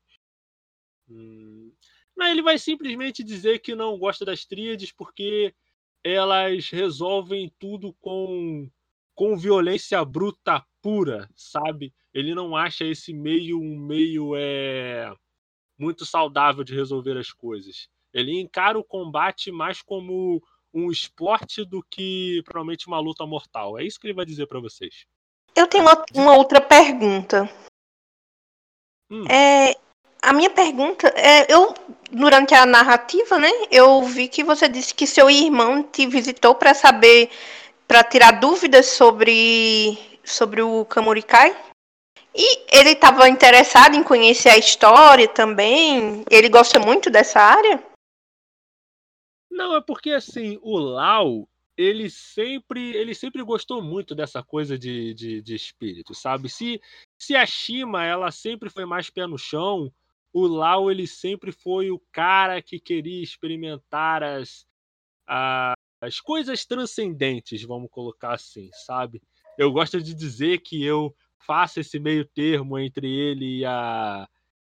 [1.10, 1.72] hum,
[2.16, 5.54] não, ele vai simplesmente dizer que não gosta das tríades porque
[6.04, 8.70] elas resolvem tudo com
[9.16, 11.94] com violência bruta pura, sabe?
[12.14, 15.14] Ele não acha esse meio um meio é
[15.80, 17.90] muito saudável de resolver as coisas.
[18.14, 23.78] Ele encara o combate mais como um esporte do que provavelmente uma luta mortal.
[23.78, 25.06] É isso que ele vai dizer pra vocês.
[25.56, 27.50] Eu tenho uma, uma outra pergunta.
[29.10, 29.26] Hum.
[29.28, 29.76] É,
[30.22, 31.74] a minha pergunta é, eu
[32.12, 36.74] durante a narrativa, né, eu vi que você disse que seu irmão te visitou para
[36.74, 37.30] saber,
[37.88, 41.56] para tirar dúvidas sobre sobre o Kamurikai.
[42.34, 46.24] E ele estava interessado em conhecer a história também.
[46.30, 47.84] Ele gosta muito dessa área.
[49.62, 51.48] Não, é porque assim, o Lau,
[51.78, 56.50] ele sempre, ele sempre gostou muito dessa coisa de, de, de espírito, sabe?
[56.50, 56.82] Se,
[57.16, 59.94] se a Shima, ela sempre foi mais pé no chão,
[60.34, 64.66] o Lau, ele sempre foi o cara que queria experimentar as,
[65.28, 69.22] as coisas transcendentes, vamos colocar assim, sabe?
[69.60, 74.28] Eu gosto de dizer que eu faço esse meio termo entre ele e a,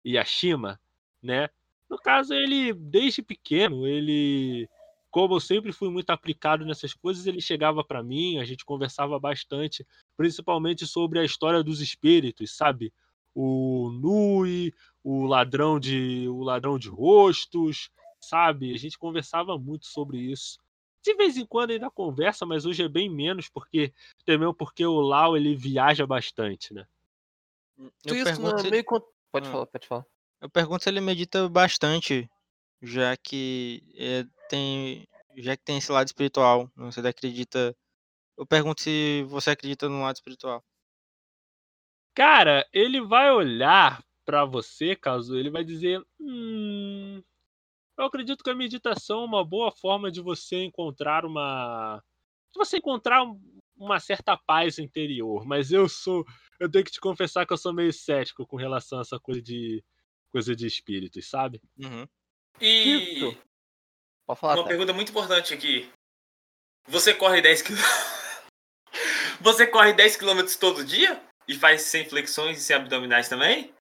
[0.06, 0.80] e a Shima,
[1.22, 1.50] né?
[1.90, 4.70] No caso, ele, desde pequeno, ele,
[5.18, 9.20] como eu sempre fui muito aplicado nessas coisas, ele chegava para mim, a gente conversava
[9.20, 9.84] bastante,
[10.16, 12.94] principalmente sobre a história dos espíritos, sabe?
[13.34, 14.72] O Nui,
[15.04, 17.90] o ladrão de, o ladrão de rostos,
[18.22, 18.72] sabe?
[18.72, 20.60] A gente conversava muito sobre isso.
[21.04, 23.92] De vez em quando ainda conversa, mas hoje é bem menos, porque
[24.24, 26.86] também porque o Lau ele viaja bastante, né?
[28.06, 28.86] Eu Isso pergunto, não se, meio.
[29.32, 29.52] Pode Ah.
[29.52, 30.06] falar, pode falar.
[30.42, 32.30] eu pergunto se ele medita bastante,
[32.84, 35.08] já que é, tem,
[35.38, 36.72] já que tem esse lado espiritual.
[36.76, 37.76] Não sei se ele acredita.
[38.38, 40.64] Eu pergunto se você acredita no lado espiritual.
[42.16, 47.22] Cara, ele vai olhar pra você, caso ele vai dizer: hum,
[47.98, 52.04] eu acredito que a meditação é uma boa forma de você encontrar uma,
[52.54, 53.40] de você encontrar um-
[53.78, 55.46] uma certa paz interior.
[55.46, 56.26] Mas eu sou,
[56.60, 59.42] eu tenho que te confessar que eu sou meio cético com relação a essa coisa
[59.42, 59.84] de
[60.32, 61.62] coisa de espíritos, sabe?
[61.78, 62.08] Uhum.
[62.62, 63.38] E Isso.
[64.28, 64.68] Pode falar, uma tá?
[64.68, 65.90] pergunta muito importante aqui.
[66.90, 67.76] Você corre 10 km.
[69.42, 71.22] Você corre 10 km todo dia?
[71.48, 73.74] E faz sem flexões e sem abdominais também?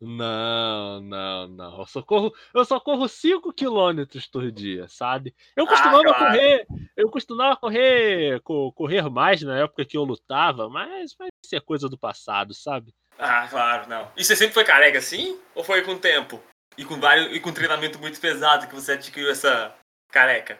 [0.00, 1.78] Não, não, não.
[1.80, 5.34] Eu só corro, eu só corro 5 quilômetros por dia, sabe?
[5.54, 6.18] Eu Ah, costumava claro.
[6.18, 11.54] correr, eu costumava correr, co- correr mais na época que eu lutava, mas, mas isso
[11.56, 12.92] é coisa do passado, sabe?
[13.18, 14.10] Ah, claro, não.
[14.16, 15.40] E você sempre foi careca assim?
[15.54, 16.42] Ou foi com o tempo?
[16.78, 19.74] E com vários e com treinamento muito pesado que você adquiriu essa
[20.10, 20.58] careca?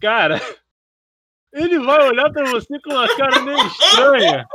[0.00, 0.40] Cara,
[1.52, 4.46] ele vai olhar pra você com uma cara meio estranha.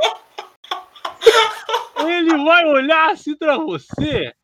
[1.98, 4.34] Ele vai olhar assim pra você.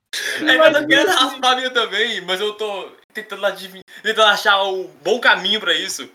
[0.40, 3.42] ele É, tô dizer querendo raspar a minha também, mas eu tô tentando,
[4.02, 6.10] tentando achar o bom caminho pra isso.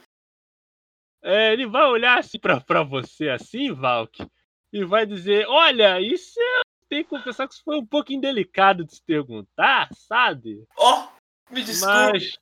[1.24, 4.26] É, ele vai olhar assim pra, pra você, assim, Valk,
[4.74, 6.61] e vai dizer: Olha, isso é.
[6.91, 10.65] Tem que confessar que isso foi um pouco indelicado de se perguntar, sabe?
[10.77, 11.08] Ó,
[11.49, 11.93] me desculpe.
[12.12, 12.38] Mas.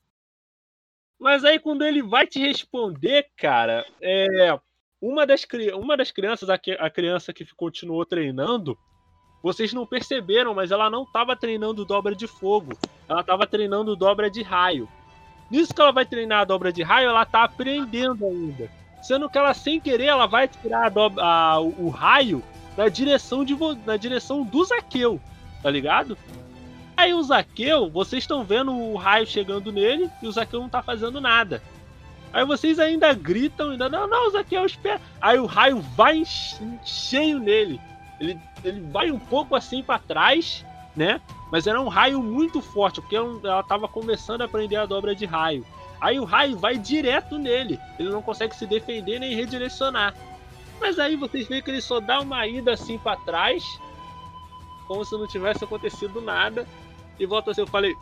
[1.19, 4.59] Mas aí quando ele vai te responder, cara, é.
[4.99, 8.75] Uma das, uma das crianças, a, a criança que continuou treinando,
[9.43, 12.71] vocês não perceberam, mas ela não estava treinando dobra de fogo.
[13.07, 14.89] Ela estava treinando dobra de raio.
[15.51, 18.67] Nisso que ela vai treinar a dobra de raio, ela tá aprendendo ainda.
[19.03, 22.43] Sendo que ela, sem querer, ela vai tirar a dobra- a- o, o raio
[22.80, 25.20] na direção, de, na direção do Zaqueu,
[25.62, 26.18] tá ligado?
[26.96, 30.82] Aí o Zaqueu, vocês estão vendo o raio chegando nele e o Zaqueu não tá
[30.82, 31.62] fazendo nada.
[32.32, 35.02] Aí vocês ainda gritam, ainda, não, não, Zaqueu, espera.
[35.20, 36.24] Aí o raio vai
[36.86, 37.82] cheio nele.
[38.18, 40.65] Ele, ele vai um pouco assim pra trás,
[40.96, 41.20] né?
[41.52, 45.13] Mas era um raio muito forte, porque ela ela tava começando a aprender a dobra
[45.13, 45.65] de raio.
[46.00, 47.78] Aí o raio vai direto nele.
[48.00, 50.15] Ele não consegue se defender nem redirecionar.
[50.80, 53.63] Mas aí vocês veem que ele só dá uma ida assim pra trás,
[54.88, 56.68] como se não tivesse acontecido nada,
[57.20, 57.62] e volta assim.
[57.62, 57.96] Eu falei.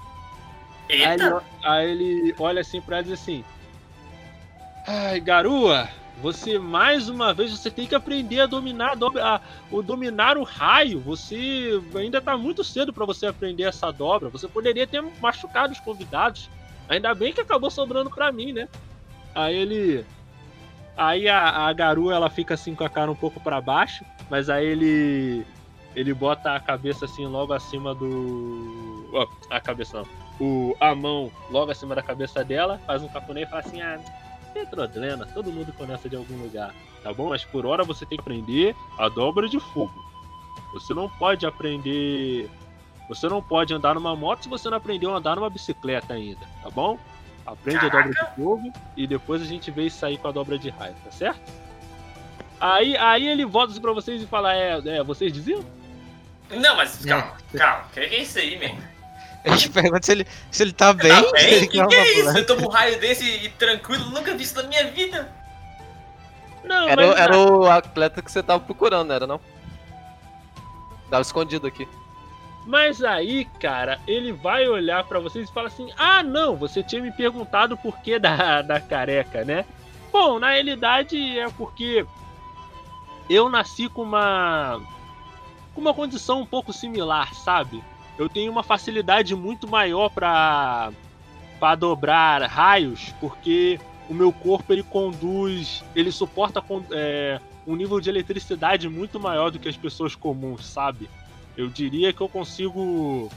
[0.89, 1.43] Aí ele, Eita!
[1.63, 3.43] aí ele olha assim pra ela e diz assim:
[4.87, 5.89] Ai, garua,
[6.21, 10.99] você mais uma vez você tem que aprender a dominar, a o dominar o raio.
[11.01, 14.29] Você ainda tá muito cedo pra você aprender essa dobra.
[14.29, 16.49] Você poderia ter machucado os convidados.
[16.89, 18.67] Ainda bem que acabou sobrando pra mim, né?
[19.35, 20.05] Aí ele.
[20.97, 21.71] Aí a, a
[22.11, 25.45] ela fica assim com a cara um pouco para baixo, mas aí ele.
[25.95, 29.09] Ele bota a cabeça assim logo acima do.
[29.13, 30.07] Ó, a cabeça não.
[30.39, 33.99] O, a mão logo acima da cabeça dela, faz um cafuné e fala assim: ah,
[34.53, 37.29] Petrodlena, todo mundo conhece de algum lugar, tá bom?
[37.29, 39.93] Mas por hora você tem que aprender a dobra de fogo.
[40.73, 42.49] Você não pode aprender.
[43.09, 46.45] Você não pode andar numa moto se você não aprendeu a andar numa bicicleta ainda,
[46.61, 46.99] tá bom?
[47.47, 47.97] Aprende Caraca.
[47.97, 50.69] a dobra de fogo e depois a gente vê isso aí com a dobra de
[50.69, 51.39] raio, tá certo?
[52.59, 55.63] Aí, aí ele volta assim pra vocês e fala: É, é vocês diziam?
[56.49, 58.81] Não, mas calma, calma, o que é isso aí, mesmo?
[59.45, 61.09] A gente pergunta se ele, se ele tá bem.
[61.09, 61.63] Tá bem?
[61.63, 62.37] O que, que é isso?
[62.37, 65.31] Eu tomo um raio desse e tranquilo, nunca vi isso na minha vida.
[66.65, 67.19] Não, era, mas...
[67.19, 69.39] era o atleta que você tava procurando, era não?
[71.09, 71.87] Tava escondido aqui.
[72.67, 77.01] Mas aí, cara, ele vai olhar para vocês e fala assim: Ah, não, você tinha
[77.01, 79.63] me perguntado por que da, da careca, né?
[80.11, 82.05] Bom, na realidade é porque
[83.29, 84.81] eu nasci com uma.
[85.73, 87.81] com uma condição um pouco similar, sabe?
[88.17, 90.91] Eu tenho uma facilidade muito maior para
[91.61, 98.09] para dobrar raios, porque o meu corpo ele conduz, ele suporta é, um nível de
[98.09, 101.09] eletricidade muito maior do que as pessoas comuns, sabe?
[101.57, 103.29] Eu diria que eu consigo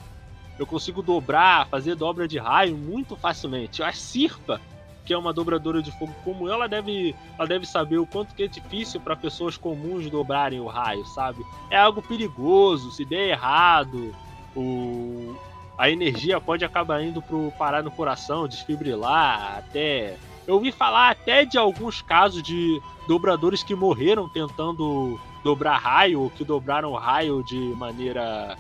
[0.59, 3.83] eu consigo dobrar, fazer dobra de raio muito facilmente.
[3.83, 4.61] A Sirpa,
[5.07, 8.43] que é uma dobradora de fogo como ela deve, ela deve saber o quanto que
[8.43, 11.43] é difícil para pessoas comuns dobrarem o raio, sabe?
[11.71, 14.15] É algo perigoso, se der errado,
[14.55, 15.35] o
[15.79, 21.47] a energia pode acabar indo pro parar no coração, desfibrilar, até eu ouvi falar até
[21.47, 22.79] de alguns casos de
[23.09, 28.57] dobradores que morreram tentando dobrar raio, ou que dobraram raio de maneira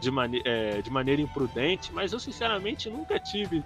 [0.00, 3.62] de, mane é, de maneira imprudente, mas eu sinceramente nunca tive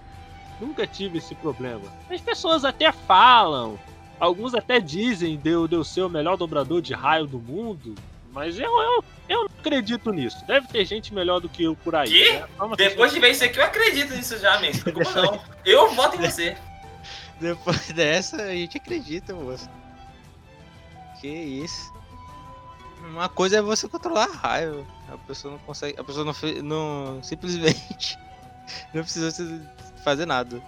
[0.60, 1.82] nunca tive esse problema.
[2.10, 3.78] As pessoas até falam,
[4.18, 7.94] alguns até dizem deu deu ser o melhor dobrador de raio do mundo,
[8.32, 10.44] mas eu, eu, eu não acredito nisso.
[10.46, 12.08] Deve ter gente melhor do que eu por aí.
[12.08, 12.32] Que?
[12.32, 12.46] Né?
[12.76, 14.90] Depois de ver isso aqui, eu acredito nisso já, mesmo.
[15.14, 15.40] não?
[15.64, 16.56] Eu voto em você.
[17.38, 19.68] Depois dessa, a gente acredita, moço.
[21.20, 21.91] Que isso.
[23.02, 24.86] Uma coisa é você controlar a raiva.
[25.08, 26.00] A pessoa não consegue.
[26.00, 28.16] A pessoa não, não simplesmente
[28.94, 29.70] não precisa
[30.04, 30.62] fazer nada.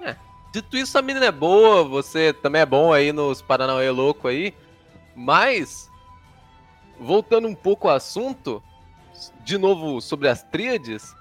[0.00, 0.16] É.
[0.52, 4.54] Dito isso, a menina é boa, você também é bom aí nos Paranauê louco aí.
[5.16, 5.90] Mas,
[6.98, 8.62] voltando um pouco ao assunto,
[9.44, 11.14] de novo sobre as tríades,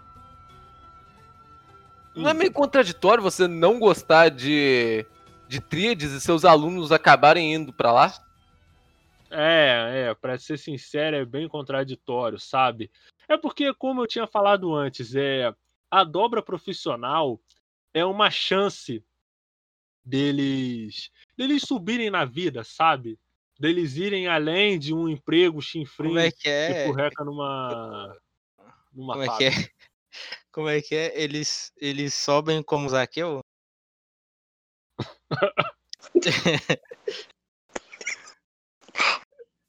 [2.16, 5.06] não é meio contraditório você não gostar de,
[5.48, 8.14] de tríades e seus alunos acabarem indo para lá?
[9.32, 12.92] É, é, para ser sincero, é bem contraditório, sabe?
[13.28, 15.54] É porque, como eu tinha falado antes, é
[15.90, 17.40] a dobra profissional
[17.94, 19.04] é uma chance
[20.04, 23.20] deles deles subirem na vida, sabe?
[23.60, 26.86] Deles irem além de um emprego chinfrim Como é que é?
[26.86, 28.18] que numa
[28.92, 29.52] numa Como é que é?
[30.52, 31.22] Como é que é?
[31.22, 33.40] Eles, eles sobem como Zaqueu?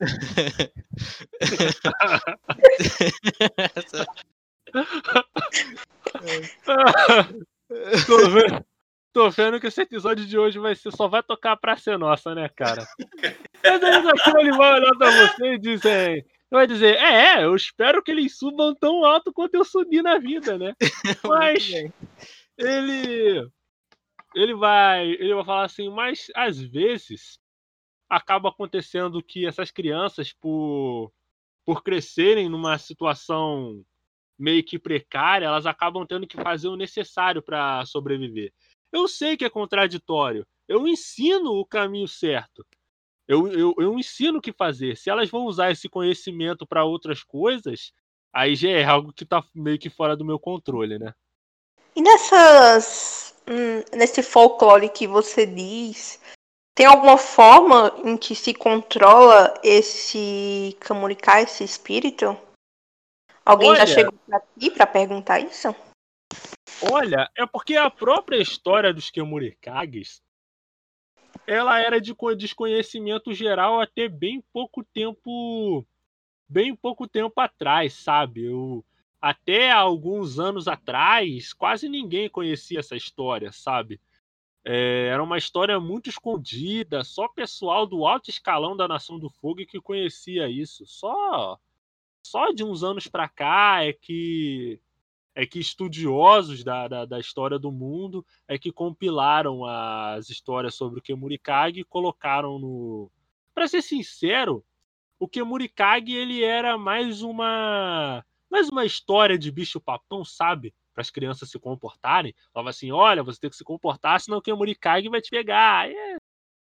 [8.07, 8.65] tô, vendo,
[9.12, 12.35] tô vendo que esse episódio de hoje vai ser só vai tocar pra ser nossa,
[12.35, 12.87] né, cara?
[13.62, 17.55] Mas eles aqui ele vai olhar pra você e dizem: vai dizer, é, é, eu
[17.55, 20.75] espero que eles subam tão alto quanto eu subi na vida, né?
[21.25, 21.73] Mas
[22.59, 23.49] ele
[24.35, 27.38] ele vai ele vai falar assim, mas às vezes
[28.12, 31.11] acaba acontecendo que essas crianças por
[31.64, 33.85] por crescerem numa situação
[34.37, 38.53] meio que precária, elas acabam tendo que fazer o necessário para sobreviver.
[38.92, 40.44] Eu sei que é contraditório.
[40.66, 42.66] Eu ensino o caminho certo.
[43.29, 44.96] Eu, eu, eu ensino o que fazer.
[44.96, 47.92] Se elas vão usar esse conhecimento para outras coisas,
[48.33, 51.14] aí já é algo que tá meio que fora do meu controle, né?
[51.95, 53.34] E nessas.
[53.49, 56.20] Hum, nesse folclore que você diz,
[56.75, 62.37] tem alguma forma em que se controla esse Kamurikai, esse espírito?
[63.45, 65.75] Alguém Olha, já chegou aqui para perguntar isso?
[66.91, 70.23] Olha, é porque a própria história dos Kemurikages
[71.47, 75.85] ela era de desconhecimento geral até bem pouco tempo
[76.49, 78.45] bem pouco tempo atrás, sabe?
[78.45, 78.85] Eu,
[79.20, 84.01] até alguns anos atrás, quase ninguém conhecia essa história, sabe?
[84.65, 89.67] É, era uma história muito escondida, só pessoal do alto escalão da Nação do Fogo
[89.67, 90.87] que conhecia isso.
[90.87, 91.59] Só
[92.23, 94.81] só de uns anos para cá é que
[95.35, 100.99] é que estudiosos da, da, da, história do mundo é que compilaram as histórias sobre
[100.99, 103.11] o Kemurikage e colocaram no.
[103.55, 104.65] Para ser sincero,
[105.19, 110.75] o Kemurikage ele era mais uma mais uma história de bicho papão, sabe?
[110.95, 112.34] Para as crianças se comportarem.
[112.53, 115.90] Falava assim: olha, você tem que se comportar, senão o Kemurikage vai te pegar.
[115.90, 116.16] É,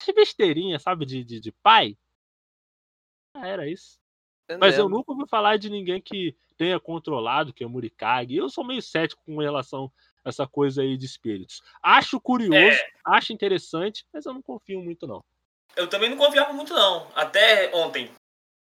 [0.07, 1.05] é besteirinha, sabe?
[1.05, 1.97] De, de, de pai.
[3.35, 4.01] Ah, era isso.
[4.59, 8.37] Mas eu nunca ouvi falar de ninguém que tenha controlado que é o Murikage.
[8.37, 9.91] Eu sou meio cético com relação
[10.25, 11.63] a essa coisa aí de espíritos.
[11.83, 12.91] Acho curioso, é.
[13.05, 15.25] acho interessante, mas eu não confio muito, não.
[15.75, 17.11] Eu também não confiava muito, não.
[17.15, 18.11] Até ontem.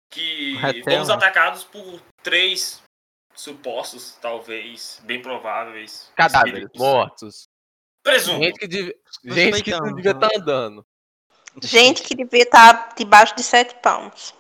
[0.09, 2.81] Que Até fomos atacados por três
[3.36, 6.11] supostos, talvez, bem prováveis.
[6.15, 6.79] Cadáveres, espíritos.
[6.79, 7.49] mortos.
[8.03, 8.43] Presunto.
[8.43, 8.91] Gente que, dev...
[9.23, 10.86] Gente que não devia estar tá andando.
[11.61, 14.33] Gente que devia estar tá debaixo de sete palmos.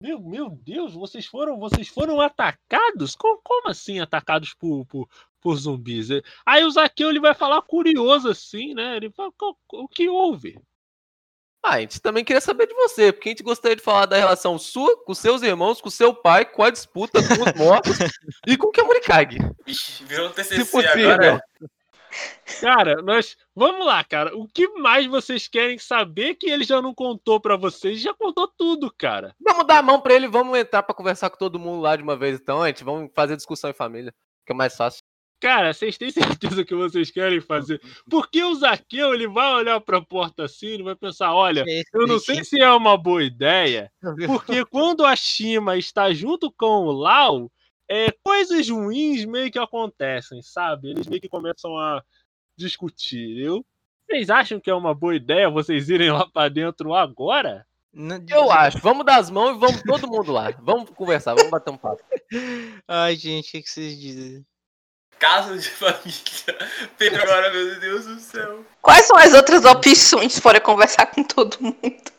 [0.00, 3.16] Meu, meu Deus, vocês foram, vocês foram atacados?
[3.16, 5.08] Como, como assim atacados por, por,
[5.40, 6.08] por, zumbis?
[6.44, 8.96] Aí o Zaqueu ele vai falar curioso assim, né?
[8.96, 9.32] Ele fala,
[9.72, 10.60] o que houve?
[11.66, 14.16] Ah, a gente também queria saber de você, porque a gente gostaria de falar da
[14.16, 17.98] relação sua com seus irmãos, com seu pai, com a disputa com os mortos
[18.46, 19.38] e com o Kamurikage.
[19.66, 21.42] Ixi, virou TCC agora.
[22.60, 23.36] Cara, nós.
[23.52, 24.36] Vamos lá, cara.
[24.36, 28.00] O que mais vocês querem saber que ele já não contou para vocês?
[28.00, 29.34] Já contou tudo, cara.
[29.40, 32.02] Vamos dar a mão para ele, vamos entrar para conversar com todo mundo lá de
[32.04, 32.84] uma vez, então, gente.
[32.84, 34.14] Vamos fazer discussão em família,
[34.46, 35.02] que é mais fácil.
[35.40, 37.80] Cara, vocês têm certeza que vocês querem fazer?
[38.08, 42.06] Porque o Zaqueu, ele vai olhar para a porta assim, ele vai pensar: olha, eu
[42.06, 43.92] não sei se é uma boa ideia,
[44.26, 47.52] porque quando a Shima está junto com o Lau,
[47.88, 50.90] é, coisas ruins meio que acontecem, sabe?
[50.90, 52.02] Eles meio que começam a
[52.56, 53.38] discutir.
[53.38, 53.64] Eu,
[54.08, 57.66] vocês acham que é uma boa ideia vocês irem lá para dentro agora?
[58.28, 58.78] Eu acho.
[58.78, 60.50] Vamos dar as mãos e vamos todo mundo lá.
[60.60, 62.02] Vamos conversar, vamos bater um papo.
[62.86, 64.46] Ai, gente, o que, que vocês dizem?
[65.18, 66.68] Casa de família.
[66.98, 68.64] Pedro, agora, meu Deus do céu.
[68.82, 72.12] Quais são as outras opções fora conversar com todo mundo?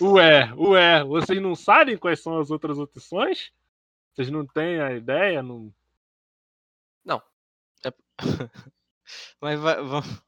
[0.00, 3.50] Ué, ué, vocês não sabem quais são as outras opções?
[4.14, 5.42] Vocês não têm a ideia?
[5.42, 5.72] Não.
[7.04, 7.22] Não.
[7.84, 7.92] É...
[9.40, 10.22] Mas vai, vamos.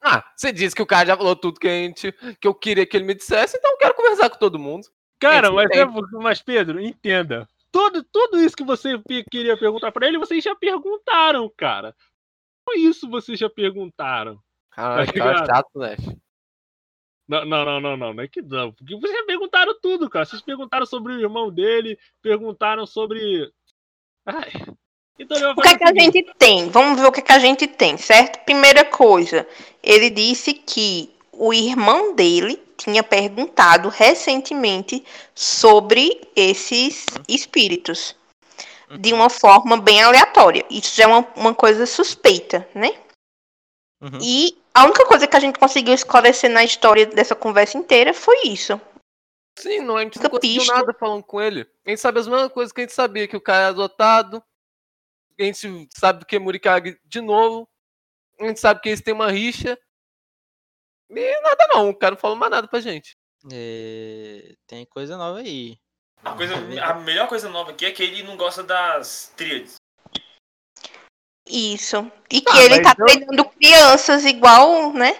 [0.00, 2.84] Ah, você disse que o cara já falou tudo que, a gente, que eu queria
[2.84, 4.88] que ele me dissesse, então eu quero conversar com todo mundo.
[5.20, 5.84] Cara, mas, é,
[6.20, 7.48] mas Pedro, entenda.
[7.72, 9.00] Tudo, tudo isso que você
[9.30, 11.96] queria perguntar para ele, vocês já perguntaram, cara.
[12.68, 14.38] Só isso vocês já perguntaram.
[14.70, 15.96] Caralho, tá chato, né?
[17.26, 18.72] Não, não, não, não, não, não é que não.
[18.72, 20.26] Porque vocês perguntaram tudo, cara.
[20.26, 23.50] Vocês perguntaram sobre o irmão dele, perguntaram sobre.
[24.26, 24.52] Ai.
[25.18, 26.68] Então, o que, é que a gente tem?
[26.68, 28.44] Vamos ver o que, é que a gente tem, certo?
[28.44, 29.46] Primeira coisa,
[29.82, 35.04] ele disse que o irmão dele tinha perguntado recentemente
[35.34, 38.16] sobre esses espíritos
[38.98, 40.66] de uma forma bem aleatória.
[40.68, 42.90] Isso já é uma, uma coisa suspeita, né?
[44.00, 44.18] Uhum.
[44.20, 48.48] E a única coisa que a gente conseguiu esclarecer na história dessa conversa inteira foi
[48.48, 48.80] isso.
[49.58, 51.66] Sim, não, a gente não conseguiu nada falando com ele.
[51.86, 54.42] A gente sabe as mesmas coisas que a gente sabia, que o cara é adotado.
[55.38, 57.68] A gente sabe que é Murikage de novo.
[58.40, 59.78] A gente sabe que eles têm uma rixa.
[61.14, 63.16] E nada não, o cara não falou mais nada pra gente.
[63.52, 64.54] É...
[64.66, 65.78] Tem coisa nova aí.
[66.24, 69.76] A, coisa, a melhor coisa nova aqui é que ele não gosta das tríades.
[71.46, 72.10] Isso.
[72.30, 73.04] E que ah, ele tá eu...
[73.04, 75.10] treinando crianças igual, né?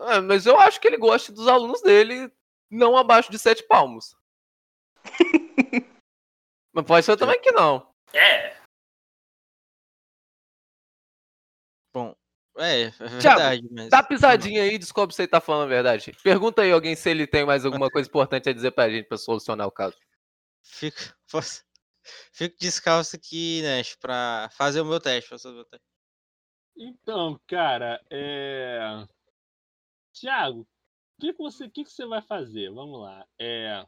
[0.00, 2.30] É, mas eu acho que ele gosta dos alunos dele
[2.70, 4.16] não abaixo de sete palmos.
[6.72, 7.88] mas pode ser também que não.
[8.12, 8.57] É.
[12.58, 13.20] é, é verdade.
[13.20, 13.88] Thiago, mas...
[13.88, 16.12] Dá pisadinha aí e descobre se ele tá falando a verdade.
[16.22, 19.16] Pergunta aí alguém se ele tem mais alguma coisa importante a dizer pra gente pra
[19.16, 19.96] solucionar o caso.
[20.62, 21.16] Fica.
[22.32, 25.28] Fico descalço aqui, Nash, pra fazer o meu teste.
[25.28, 25.86] Fazer o meu teste.
[26.76, 29.06] Então, cara, é.
[30.12, 30.66] Tiago, o
[31.20, 32.70] que, que, você, que, que você vai fazer?
[32.70, 33.26] Vamos lá.
[33.38, 33.84] É...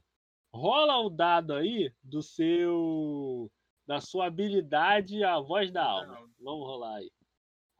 [0.53, 3.51] Rola o dado aí do seu.
[3.87, 6.29] da sua habilidade a voz da alma.
[6.41, 7.11] Vamos rolar aí.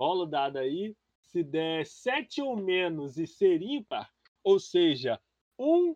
[0.01, 0.97] Rola o dado aí.
[1.21, 4.11] Se der 7 ou menos e ser ímpar,
[4.43, 5.21] ou seja,
[5.59, 5.95] 1,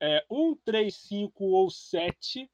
[0.00, 2.50] é, 1 3, 5 ou 7,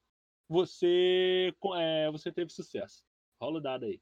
[0.47, 3.03] você, é, você teve sucesso.
[3.41, 4.01] Rola o dado aí.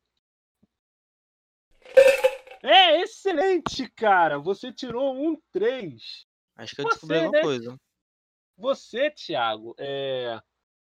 [2.63, 4.39] É excelente, cara!
[4.39, 6.27] Você tirou um 3.
[6.57, 7.43] Acho que eu você, descobri alguma né?
[7.43, 7.81] coisa.
[8.57, 10.41] Você, Thiago, é...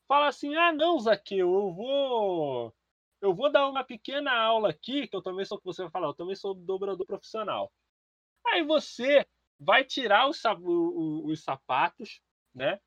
[0.08, 2.74] fala assim: ah, não, Zaqueu, eu vou.
[3.22, 6.08] Eu vou dar uma pequena aula aqui, que eu também sou que você vai falar,
[6.08, 7.72] eu também sou dobrador profissional.
[8.46, 9.24] Aí você
[9.58, 10.42] vai tirar os,
[11.24, 12.20] os sapatos,
[12.54, 12.78] né?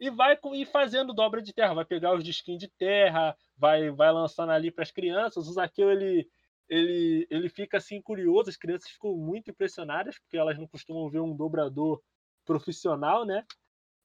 [0.00, 1.74] e vai ir fazendo dobra de terra.
[1.74, 5.46] Vai pegar os disquinhos de terra, vai, vai lançando ali para as crianças.
[5.46, 6.26] O Zaqueu ele,
[6.68, 11.20] ele, ele fica assim curioso, as crianças ficam muito impressionadas, porque elas não costumam ver
[11.20, 12.02] um dobrador
[12.46, 13.40] profissional, né?
[13.40, 13.44] Uhum.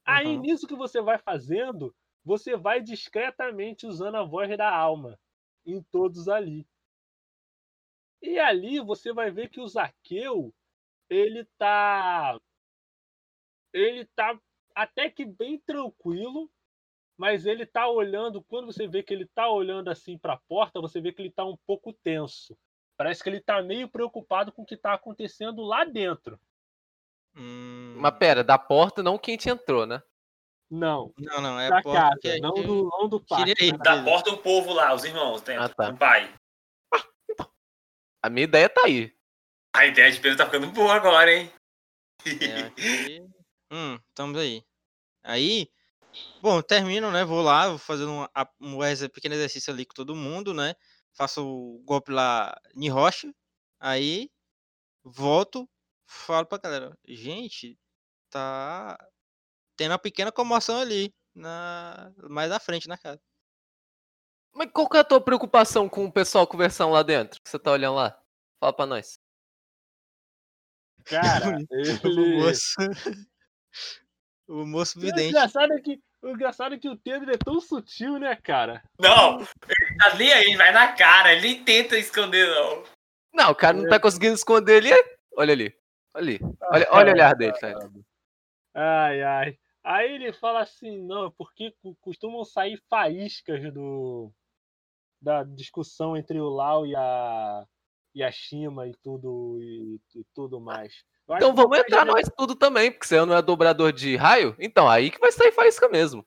[0.04, 5.18] Aí nisso que você vai fazendo, você vai discretamente usando a voz da alma
[5.66, 6.66] em todos ali.
[8.22, 10.54] E ali você vai ver que o Zaqueu,
[11.10, 12.38] ele tá
[13.72, 14.38] ele tá
[14.74, 16.50] até que bem tranquilo,
[17.16, 20.80] mas ele tá olhando, quando você vê que ele tá olhando assim para a porta,
[20.80, 22.56] você vê que ele tá um pouco tenso.
[22.96, 26.40] Parece que ele tá meio preocupado com o que tá acontecendo lá dentro.
[27.34, 27.96] Hum...
[27.98, 30.02] Mas pera, da porta não quem te entrou, né?
[30.70, 31.12] Não.
[31.18, 33.54] Não, não, é da casa, que, não, do, não do pai.
[33.82, 35.90] Da porta do povo lá, os irmãos, tem ah, tá.
[35.90, 36.34] o pai.
[38.22, 39.14] A minha ideia tá aí.
[39.74, 41.52] A ideia de Pedro tá ficando boa agora, hein?
[42.40, 43.22] É, aqui...
[43.70, 44.64] hum, estamos aí.
[45.22, 45.70] Aí,
[46.42, 47.24] bom, termino, né?
[47.24, 48.26] Vou lá, vou fazer um,
[48.60, 48.78] um
[49.12, 50.74] pequeno exercício ali com todo mundo, né?
[51.12, 53.32] Faço o golpe lá em rocha.
[53.78, 54.30] Aí,
[55.04, 55.68] volto,
[56.06, 57.78] falo pra galera, gente,
[58.30, 58.98] tá
[59.76, 63.20] tendo uma pequena comoção ali, na mais à frente na casa.
[64.54, 67.40] Mas qual que é a tua preocupação com o pessoal conversando lá dentro?
[67.42, 68.18] Que você tá olhando lá?
[68.58, 69.18] Fala pra nós.
[71.04, 72.00] Cara, ele...
[72.08, 72.74] o moço.
[74.48, 75.26] o moço vidente.
[75.26, 78.82] O engraçado, é que, o engraçado é que o Pedro é tão sutil, né, cara?
[78.98, 82.82] Não, ele tá ali aí, vai na cara, ele tenta esconder, não.
[83.34, 84.90] Não, o cara não tá conseguindo esconder ali.
[85.36, 85.78] Olha ali.
[86.14, 86.40] Olha ali.
[86.62, 87.74] Olha, olha o olhar dele, tá?
[88.74, 89.58] Ai, ai.
[89.86, 94.32] Aí ele fala assim, não, porque costumam sair faíscas do
[95.22, 97.64] da discussão entre o Lau e a
[98.12, 101.04] e a Shima e tudo e, e tudo mais.
[101.28, 104.88] Eu então vamos entrar nós tudo também, porque você não é dobrador de raio, então
[104.88, 106.26] aí que vai sair faísca mesmo.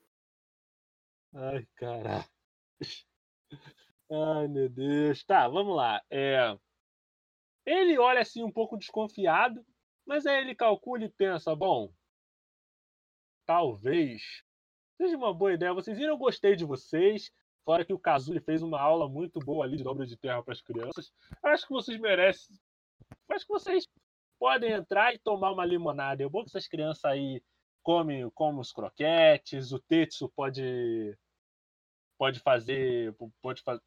[1.34, 2.24] Ai, cara.
[4.10, 5.22] Ai, meu Deus.
[5.22, 6.00] Tá, vamos lá.
[6.10, 6.56] É...
[7.66, 9.62] Ele olha assim um pouco desconfiado,
[10.06, 11.92] mas aí ele calcula e pensa, bom,
[13.50, 14.44] talvez
[14.96, 15.74] seja uma boa ideia.
[15.74, 17.32] Vocês viram, eu gostei de vocês.
[17.64, 20.52] Fora que o Kazuli fez uma aula muito boa ali de dobra de terra para
[20.52, 21.12] as crianças.
[21.42, 22.56] Acho que vocês merecem.
[23.28, 23.88] Acho que vocês
[24.38, 26.22] podem entrar e tomar uma limonada.
[26.22, 27.42] É bom que essas crianças aí
[27.82, 29.72] comem, comem os croquetes.
[29.72, 31.18] O Tetsu pode
[32.16, 33.82] pode fazer pode fazer.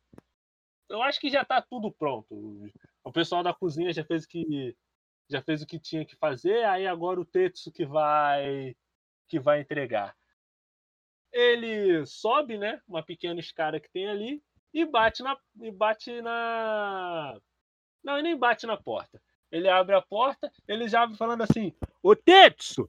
[0.89, 2.69] Eu acho que já está tudo pronto.
[3.01, 4.75] O pessoal da cozinha já fez o que
[5.29, 6.65] já fez o que tinha que fazer.
[6.65, 8.75] Aí agora o Tetsu que vai
[9.33, 10.15] que vai entregar.
[11.31, 17.35] Ele sobe, né, uma pequena escada que tem ali e bate na e bate na
[18.03, 19.19] Não, ele nem bate na porta.
[19.51, 21.73] Ele abre a porta, ele já abre falando assim:
[22.03, 22.87] "Ô Tetsu,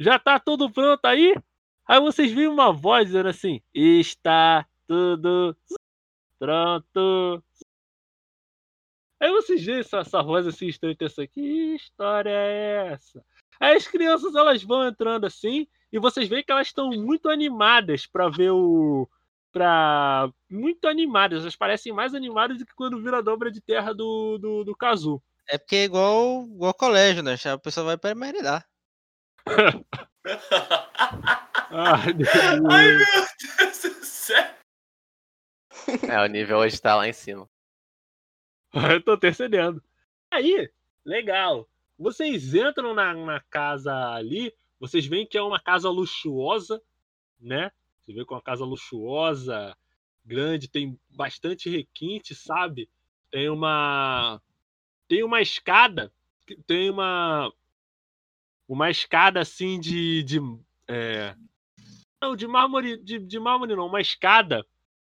[0.00, 1.34] já tá tudo pronto aí?"
[1.86, 5.54] Aí vocês viram uma voz dizendo assim: "Está tudo
[6.38, 7.44] pronto."
[9.20, 13.22] Aí vocês veem essa, essa voz assim estranha e pensam: "Que história é essa?"
[13.60, 18.06] Aí as crianças elas vão entrando assim e vocês veem que elas estão muito animadas
[18.06, 19.08] para ver o
[19.52, 23.94] para muito animadas, elas parecem mais animadas do que quando vira a dobra de terra
[23.94, 25.22] do do, do Kazu.
[25.48, 27.36] É porque é igual igual colégio, né?
[27.52, 28.66] A pessoa vai para meridar.
[31.70, 34.56] Ai, meu Deus do céu.
[36.08, 37.48] É, o nível hoje tá lá em cima.
[38.74, 39.82] Eu tô intercedendo.
[40.30, 40.70] Aí,
[41.04, 41.68] legal.
[41.98, 46.82] Vocês entram na, na casa ali, vocês veem que é uma casa luxuosa,
[47.40, 47.72] né?
[48.04, 49.74] Você vê que é uma casa luxuosa,
[50.24, 52.88] grande, tem bastante requinte, sabe?
[53.30, 54.40] Tem uma
[55.08, 56.12] tem uma escada,
[56.66, 57.50] tem uma
[58.68, 60.38] uma escada assim de, de
[60.88, 61.34] é...
[62.20, 64.66] não de mármore de, de mármore não, uma escada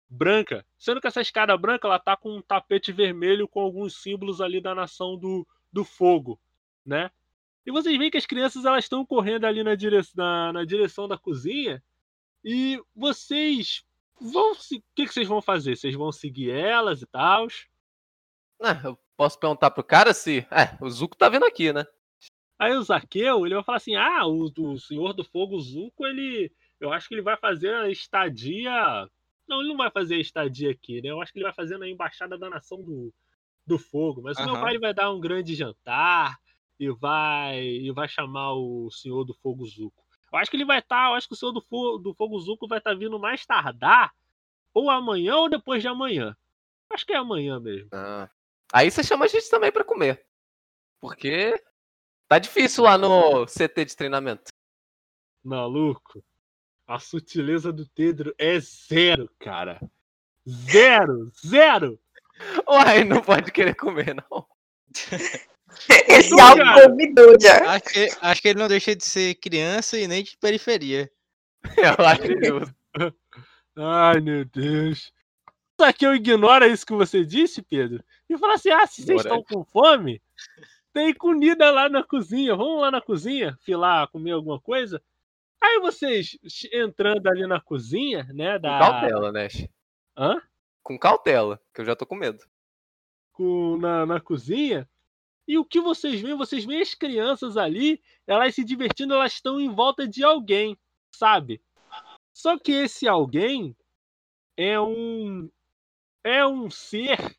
[0.09, 4.41] branca, sendo que essa escada branca ela tá com um tapete vermelho com alguns símbolos
[4.41, 6.39] ali da nação do, do fogo
[6.89, 7.11] né?
[7.65, 11.07] E vocês veem que as crianças elas estão correndo ali na direção, na, na direção
[11.07, 11.81] da cozinha
[12.43, 13.83] e vocês
[14.19, 15.75] vão se, o que, que vocês vão fazer?
[15.75, 17.47] Vocês vão seguir elas e tal?
[18.61, 21.85] Ah, eu posso perguntar pro cara se, é, o Zuko tá vendo aqui, né?
[22.57, 26.51] Aí o Zaqueu, ele vai falar assim: "Ah, o, o Senhor do Fogo Zuko, ele,
[26.79, 29.07] eu acho que ele vai fazer a estadia
[29.49, 31.09] não, ele não vai fazer a estadia aqui, né?
[31.09, 33.11] Eu acho que ele vai fazer na embaixada da Nação do,
[33.65, 34.43] do Fogo, mas uhum.
[34.43, 36.39] o meu pai vai dar um grande jantar
[36.79, 40.03] e vai e vai chamar o Senhor do Fogo Zuko.
[40.31, 42.13] Eu acho que ele vai estar, tá, eu acho que o Senhor do Fogo, do
[42.13, 44.13] Fogo Zuko vai estar tá vindo mais tardar,
[44.73, 46.35] ou amanhã ou depois de amanhã.
[46.89, 47.89] Acho que é amanhã mesmo.
[47.91, 48.29] Ah.
[48.71, 50.25] Aí você chama a gente também para comer.
[50.99, 51.61] Porque
[52.27, 54.51] tá difícil lá no CT de treinamento.
[55.43, 56.23] Maluco.
[56.87, 59.79] A sutileza do Pedro é zero, cara.
[60.47, 61.31] Zero!
[61.45, 61.99] Zero!
[62.67, 64.47] Uai, não pode querer comer, não.
[66.07, 67.57] Esse então, algo convidou já.
[67.71, 71.09] Acho que, acho que ele não deixa de ser criança e nem de periferia.
[71.77, 72.75] Eu acho justo.
[73.75, 75.11] Ai, meu Deus.
[75.79, 78.03] Só que eu ignoro isso que você disse, Pedro.
[78.29, 80.21] E fala assim: ah, se vocês estão com fome,
[80.91, 82.55] tem comida lá na cozinha.
[82.55, 85.01] Vamos lá na cozinha, filar, comer alguma coisa.
[85.61, 86.37] Aí vocês
[86.71, 88.57] entrando ali na cozinha, né?
[88.59, 88.77] Da...
[88.77, 89.47] Com cautela, né?
[90.17, 90.41] Hã?
[90.83, 92.43] Com cautela, que eu já tô com medo.
[93.33, 94.87] Com, na, na cozinha.
[95.49, 96.37] E o que vocês veem?
[96.37, 100.77] Vocês veem as crianças ali, elas se divertindo, elas estão em volta de alguém,
[101.11, 101.59] sabe?
[102.31, 103.75] Só que esse alguém
[104.55, 105.49] é um
[106.23, 107.35] é um ser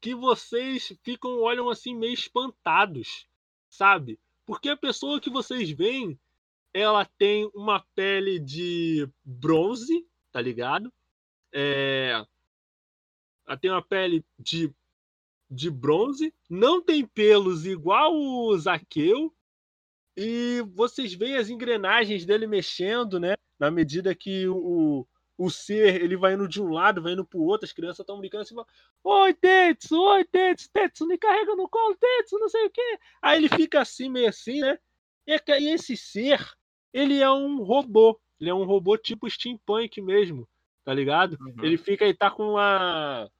[0.00, 3.26] que vocês ficam olham assim meio espantados,
[3.68, 4.20] sabe?
[4.46, 6.16] Porque a pessoa que vocês veem
[6.72, 10.92] ela tem uma pele de bronze, tá ligado?
[11.52, 12.24] É...
[13.44, 14.72] Ela tem uma pele de,
[15.50, 19.34] de bronze, não tem pelos igual o Zaqueu,
[20.16, 23.34] e vocês veem as engrenagens dele mexendo, né?
[23.58, 27.42] Na medida que o, o ser ele vai indo de um lado, vai indo pro
[27.42, 28.54] outro, as crianças estão brincando assim,
[29.02, 32.98] oi Tetsu, oi Tetsu, Tetsu, me carrega no colo, Tetsu, não sei o quê.
[33.22, 34.78] Aí ele fica assim, meio assim, né?
[35.26, 35.34] E
[35.70, 36.46] esse ser,
[36.92, 38.20] ele é um robô.
[38.40, 40.48] Ele é um robô tipo steampunk mesmo,
[40.84, 41.36] tá ligado?
[41.40, 41.54] Uhum.
[41.62, 43.30] Ele fica aí, tá com uma.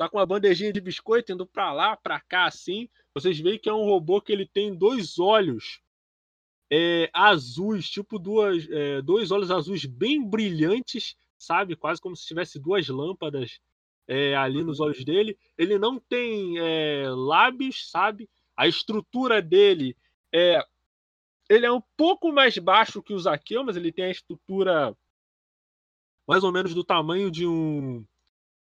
[0.00, 2.88] Tá com uma bandejinha de biscoito indo pra lá, pra cá, assim.
[3.12, 5.82] Vocês veem que é um robô que ele tem dois olhos
[6.72, 11.76] é, azuis, tipo duas, é, dois olhos azuis bem brilhantes, sabe?
[11.76, 13.60] Quase como se tivesse duas lâmpadas
[14.08, 15.38] é, ali nos olhos dele.
[15.58, 18.26] Ele não tem é, lábios, sabe?
[18.56, 19.94] A estrutura dele
[20.32, 20.64] é
[21.46, 24.96] ele é um pouco mais baixo que o Zaqueu, mas ele tem a estrutura
[26.26, 28.02] mais ou menos do tamanho de um,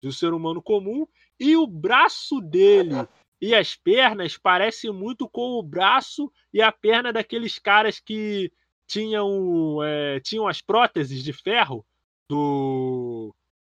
[0.01, 1.07] de um ser humano comum.
[1.39, 3.07] E o braço dele
[3.41, 8.51] e as pernas parecem muito com o braço e a perna daqueles caras que
[8.85, 11.85] tinham, é, tinham as próteses de ferro
[12.27, 13.33] do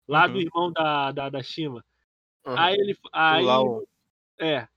[0.07, 0.34] lá uhum.
[0.34, 1.84] do irmão da, da, da Shima.
[2.45, 2.57] Uhum.
[2.57, 2.97] Aí ele.
[3.12, 3.45] Aí,
[4.39, 4.68] é.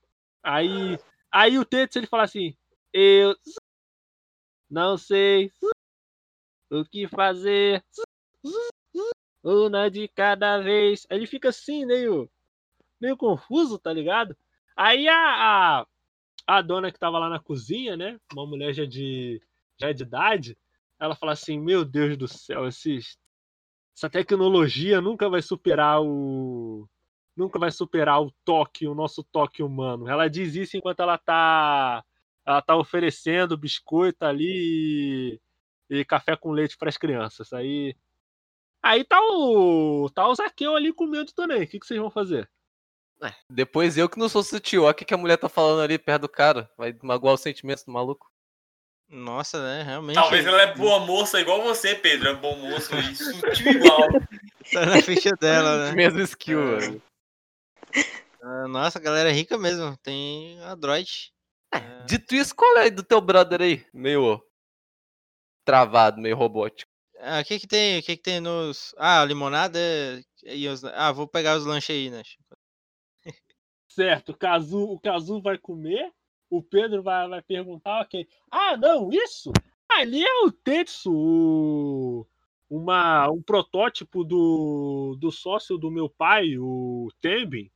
[0.43, 0.99] Aí,
[1.31, 2.55] aí o Tetsu ele fala assim:
[2.91, 3.35] Eu
[4.69, 5.51] não sei
[6.69, 7.83] o que fazer.
[9.43, 11.05] Uma de cada vez.
[11.09, 12.29] Ele fica assim, meio,
[13.03, 14.35] meio confuso, tá ligado?
[14.75, 15.87] Aí a, a,
[16.47, 18.17] a dona que tava lá na cozinha, né?
[18.31, 19.41] Uma mulher já de,
[19.77, 20.57] já de idade,
[20.99, 23.17] ela fala assim: Meu Deus do céu, esses,
[23.95, 26.87] essa tecnologia nunca vai superar o.
[27.35, 30.07] Nunca vai superar o toque, o nosso toque humano.
[30.07, 32.03] Ela diz isso enquanto ela tá
[32.45, 35.39] ela tá oferecendo biscoito ali
[35.89, 37.51] e, e café com leite para as crianças.
[37.53, 37.95] Aí
[38.81, 41.63] aí tá o tá o Zaqueu ali comendo também.
[41.63, 42.49] O que, que vocês vão fazer?
[43.23, 45.81] É, depois eu que não sou sutil, olha o que, que a mulher tá falando
[45.81, 46.69] ali perto do cara.
[46.77, 48.31] Vai magoar os sentimentos do maluco.
[49.07, 49.83] Nossa, né?
[49.83, 50.15] Realmente.
[50.15, 52.29] Talvez ela é boa moça igual você, Pedro.
[52.29, 54.07] É bom moço e sutil igual.
[54.73, 55.91] tá na ficha dela, né?
[55.93, 57.01] Mesmo skill, é.
[58.41, 59.95] Ah, nossa, a galera é rica mesmo.
[59.97, 61.31] Tem Android.
[61.73, 61.79] É.
[62.05, 63.85] Dito isso, qual é do teu brother aí?
[63.93, 64.43] Meio
[65.63, 66.91] travado, meio robótico.
[67.19, 67.99] Ah, o que que tem?
[67.99, 68.93] O que que tem nos.
[68.97, 69.79] Ah, limonada
[70.43, 70.83] e os...
[70.83, 72.21] Ah, vou pegar os lanches aí, né?
[73.93, 76.11] Certo, o Kazu, o Kazu vai comer,
[76.49, 78.27] o Pedro vai, vai perguntar, ok.
[78.49, 79.51] Ah, não, isso?
[79.87, 82.25] Ali é o Tetsu,
[82.67, 87.69] uma, um protótipo do, do sócio do meu pai, o Tembin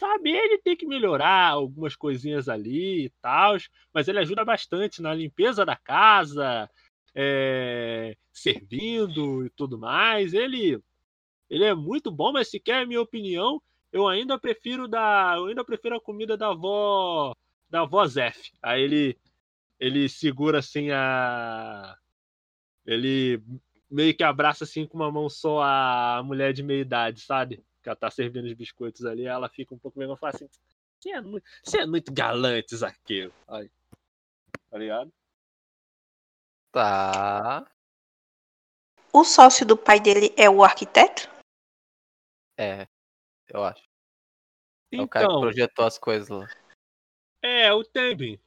[0.00, 3.56] sabe, ele tem que melhorar algumas coisinhas ali e tal,
[3.92, 6.70] mas ele ajuda bastante na limpeza da casa,
[7.14, 10.32] é, servindo e tudo mais.
[10.32, 10.82] Ele,
[11.50, 13.62] ele é muito bom, mas se quer a minha opinião,
[13.92, 17.34] eu ainda prefiro da, eu ainda prefiro a comida da avó,
[17.68, 18.52] da avó Zef.
[18.62, 19.18] Aí ele,
[19.78, 21.96] ele segura assim a,
[22.86, 23.42] ele
[23.90, 27.64] meio que abraça assim com uma mão só a mulher de meia idade, sabe?
[27.82, 30.48] que ela tá servindo os biscoitos ali, ela fica um pouco meio fala assim:
[30.98, 33.32] você é, muito, você é muito galante, Zaqueu.
[33.48, 33.70] Aí.
[34.70, 35.12] Tá ligado?
[36.72, 37.66] Tá.
[39.12, 41.28] O sócio do pai dele é o arquiteto?
[42.56, 42.86] É,
[43.52, 43.82] eu acho.
[44.92, 45.40] Então, é o cara que então.
[45.40, 46.48] projetou as coisas lá.
[47.42, 48.40] É, o Tembin.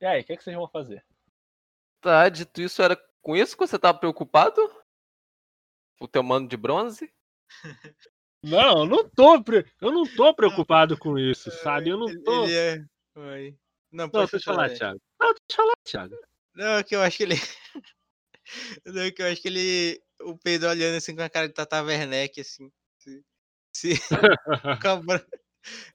[0.00, 1.04] E aí, o que, é que vocês vão fazer?
[2.00, 4.60] Tá, dito isso, era com isso que você tava preocupado?
[6.00, 7.12] O teu mano de bronze?
[8.44, 9.42] Não, eu não tô,
[9.80, 11.88] eu não tô preocupado com isso, sabe?
[11.88, 12.44] Eu não tô.
[12.44, 12.84] Ele é...
[13.16, 13.58] Oi.
[13.90, 15.00] Não, pode não, falar, Thiago.
[15.18, 16.16] Não, deixa eu falar, Thiago.
[16.54, 17.34] Não, que eu acho que ele.
[18.84, 20.02] Não, que eu acho que ele.
[20.20, 22.70] o Pedro olhando assim com a cara de Tata Werneck, assim.
[23.74, 23.92] Se,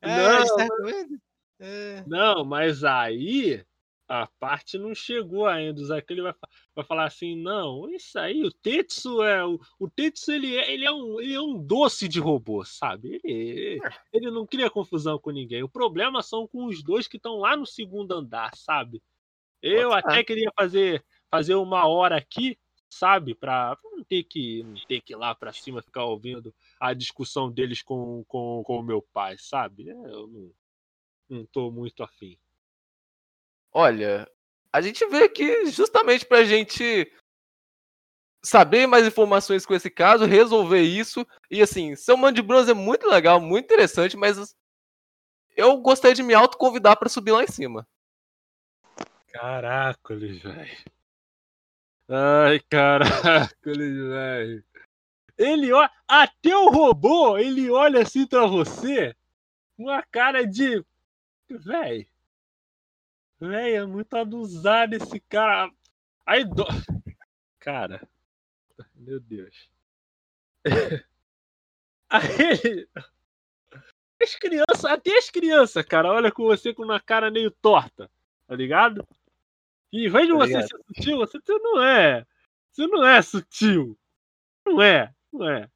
[0.01, 0.67] é, não, tá
[1.59, 2.03] é.
[2.07, 3.63] não, mas aí
[4.09, 5.81] a parte não chegou ainda.
[5.81, 6.33] O vai,
[6.75, 9.45] vai falar assim: não, isso aí, o Tetsu é.
[9.45, 13.21] O, o Tetsu ele é, ele, é um, ele é um doce de robô, sabe?
[13.23, 13.79] Ele,
[14.11, 15.61] ele não cria confusão com ninguém.
[15.61, 19.01] O problema são com os dois que estão lá no segundo andar, sabe?
[19.61, 22.57] Eu até queria fazer, fazer uma hora aqui,
[22.89, 23.35] sabe?
[23.35, 27.51] Pra não ter que, não ter que ir lá pra cima ficar ouvindo a discussão
[27.51, 29.89] deles com, com, com o meu pai, sabe?
[29.89, 30.51] É, eu não,
[31.29, 32.37] não tô muito afim.
[33.71, 34.29] Olha,
[34.73, 37.11] a gente vê aqui justamente pra gente
[38.43, 41.25] saber mais informações com esse caso, resolver isso.
[41.51, 44.55] E assim, seu mano de bronze é muito legal, muito interessante, mas
[45.55, 47.87] eu gostaria de me autoconvidar para subir lá em cima.
[49.27, 50.98] Caracoles, velho.
[52.09, 53.53] Ai, caracoles,
[54.09, 54.63] velho.
[55.37, 55.91] Ele olha.
[56.07, 59.15] Até o robô, ele olha assim pra você.
[59.77, 60.83] Uma cara de.
[61.47, 62.07] Velho.
[63.39, 65.71] Véi, é muito abusado esse cara.
[66.25, 66.65] Aí, do...
[67.59, 68.01] cara.
[68.95, 69.69] Meu Deus.
[72.09, 72.87] Aí,
[74.21, 78.09] as crianças, até as crianças, cara, olha com você com uma cara meio torta,
[78.47, 79.07] tá ligado?
[79.91, 82.25] E em vez de você ser sutil, você, você não é.
[82.71, 83.97] Você não é sutil.
[84.65, 85.69] Não é, não é.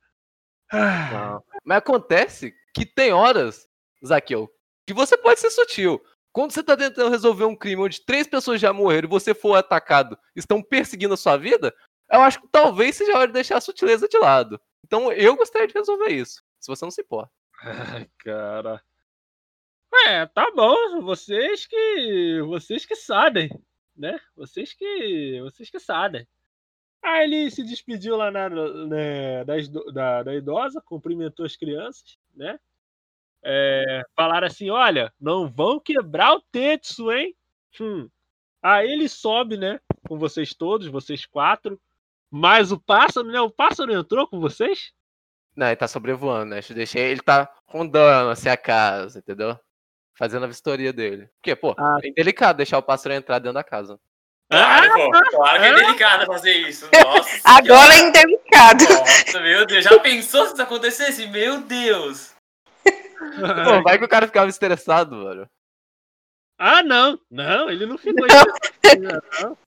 [0.71, 1.43] Não.
[1.63, 3.67] Mas acontece que tem horas,
[4.05, 4.49] Zaqueu,
[4.85, 6.03] que você pode ser sutil.
[6.31, 9.55] Quando você tá tentando resolver um crime onde três pessoas já morreram e você for
[9.55, 11.73] atacado, estão perseguindo a sua vida,
[12.11, 14.59] eu acho que talvez seja hora de deixar a sutileza de lado.
[14.83, 17.31] Então eu gostaria de resolver isso, se você não se importa.
[17.63, 18.81] Ai, cara.
[20.07, 22.41] É, tá bom, vocês que.
[22.47, 23.49] Vocês que sabem,
[23.95, 24.19] né?
[24.35, 25.39] Vocês que.
[25.41, 26.27] Vocês que sabem.
[27.01, 29.55] Aí ele se despediu lá na, né, da,
[29.91, 32.57] da, da idosa, cumprimentou as crianças, né?
[33.43, 37.35] é, falaram assim: olha, não vão quebrar o Tetsu, hein?
[37.79, 38.09] Hum.
[38.61, 39.79] Aí ele sobe, né?
[40.07, 41.79] Com vocês todos, vocês quatro.
[42.31, 43.41] Mas o pássaro, né?
[43.41, 44.93] O pássaro entrou com vocês?
[45.55, 46.61] Não, ele tá sobrevoando, né?
[46.73, 49.59] Deixei ele tá rondando assim a casa, entendeu?
[50.15, 51.29] Fazendo a vistoria dele.
[51.35, 51.97] Porque, pô, ah.
[52.03, 53.99] é delicado deixar o pássaro entrar dentro da casa.
[54.49, 56.87] Claro, pô, claro que é delicado fazer isso.
[56.93, 58.83] Nossa, Agora é indelicado.
[58.83, 59.83] Nossa, meu Deus.
[59.83, 61.27] Já pensou se isso acontecesse?
[61.27, 62.33] Meu Deus.
[62.83, 65.49] Pô, vai que o cara ficava estressado, mano.
[66.59, 67.19] Ah, não.
[67.31, 69.57] Não, ele não ficou estressado.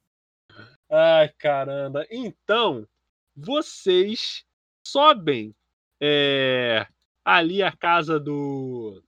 [0.91, 2.07] Ai, caramba.
[2.11, 2.87] Então,
[3.35, 4.45] vocês
[4.87, 5.55] sobem
[6.01, 6.87] é,
[7.25, 9.03] ali a casa do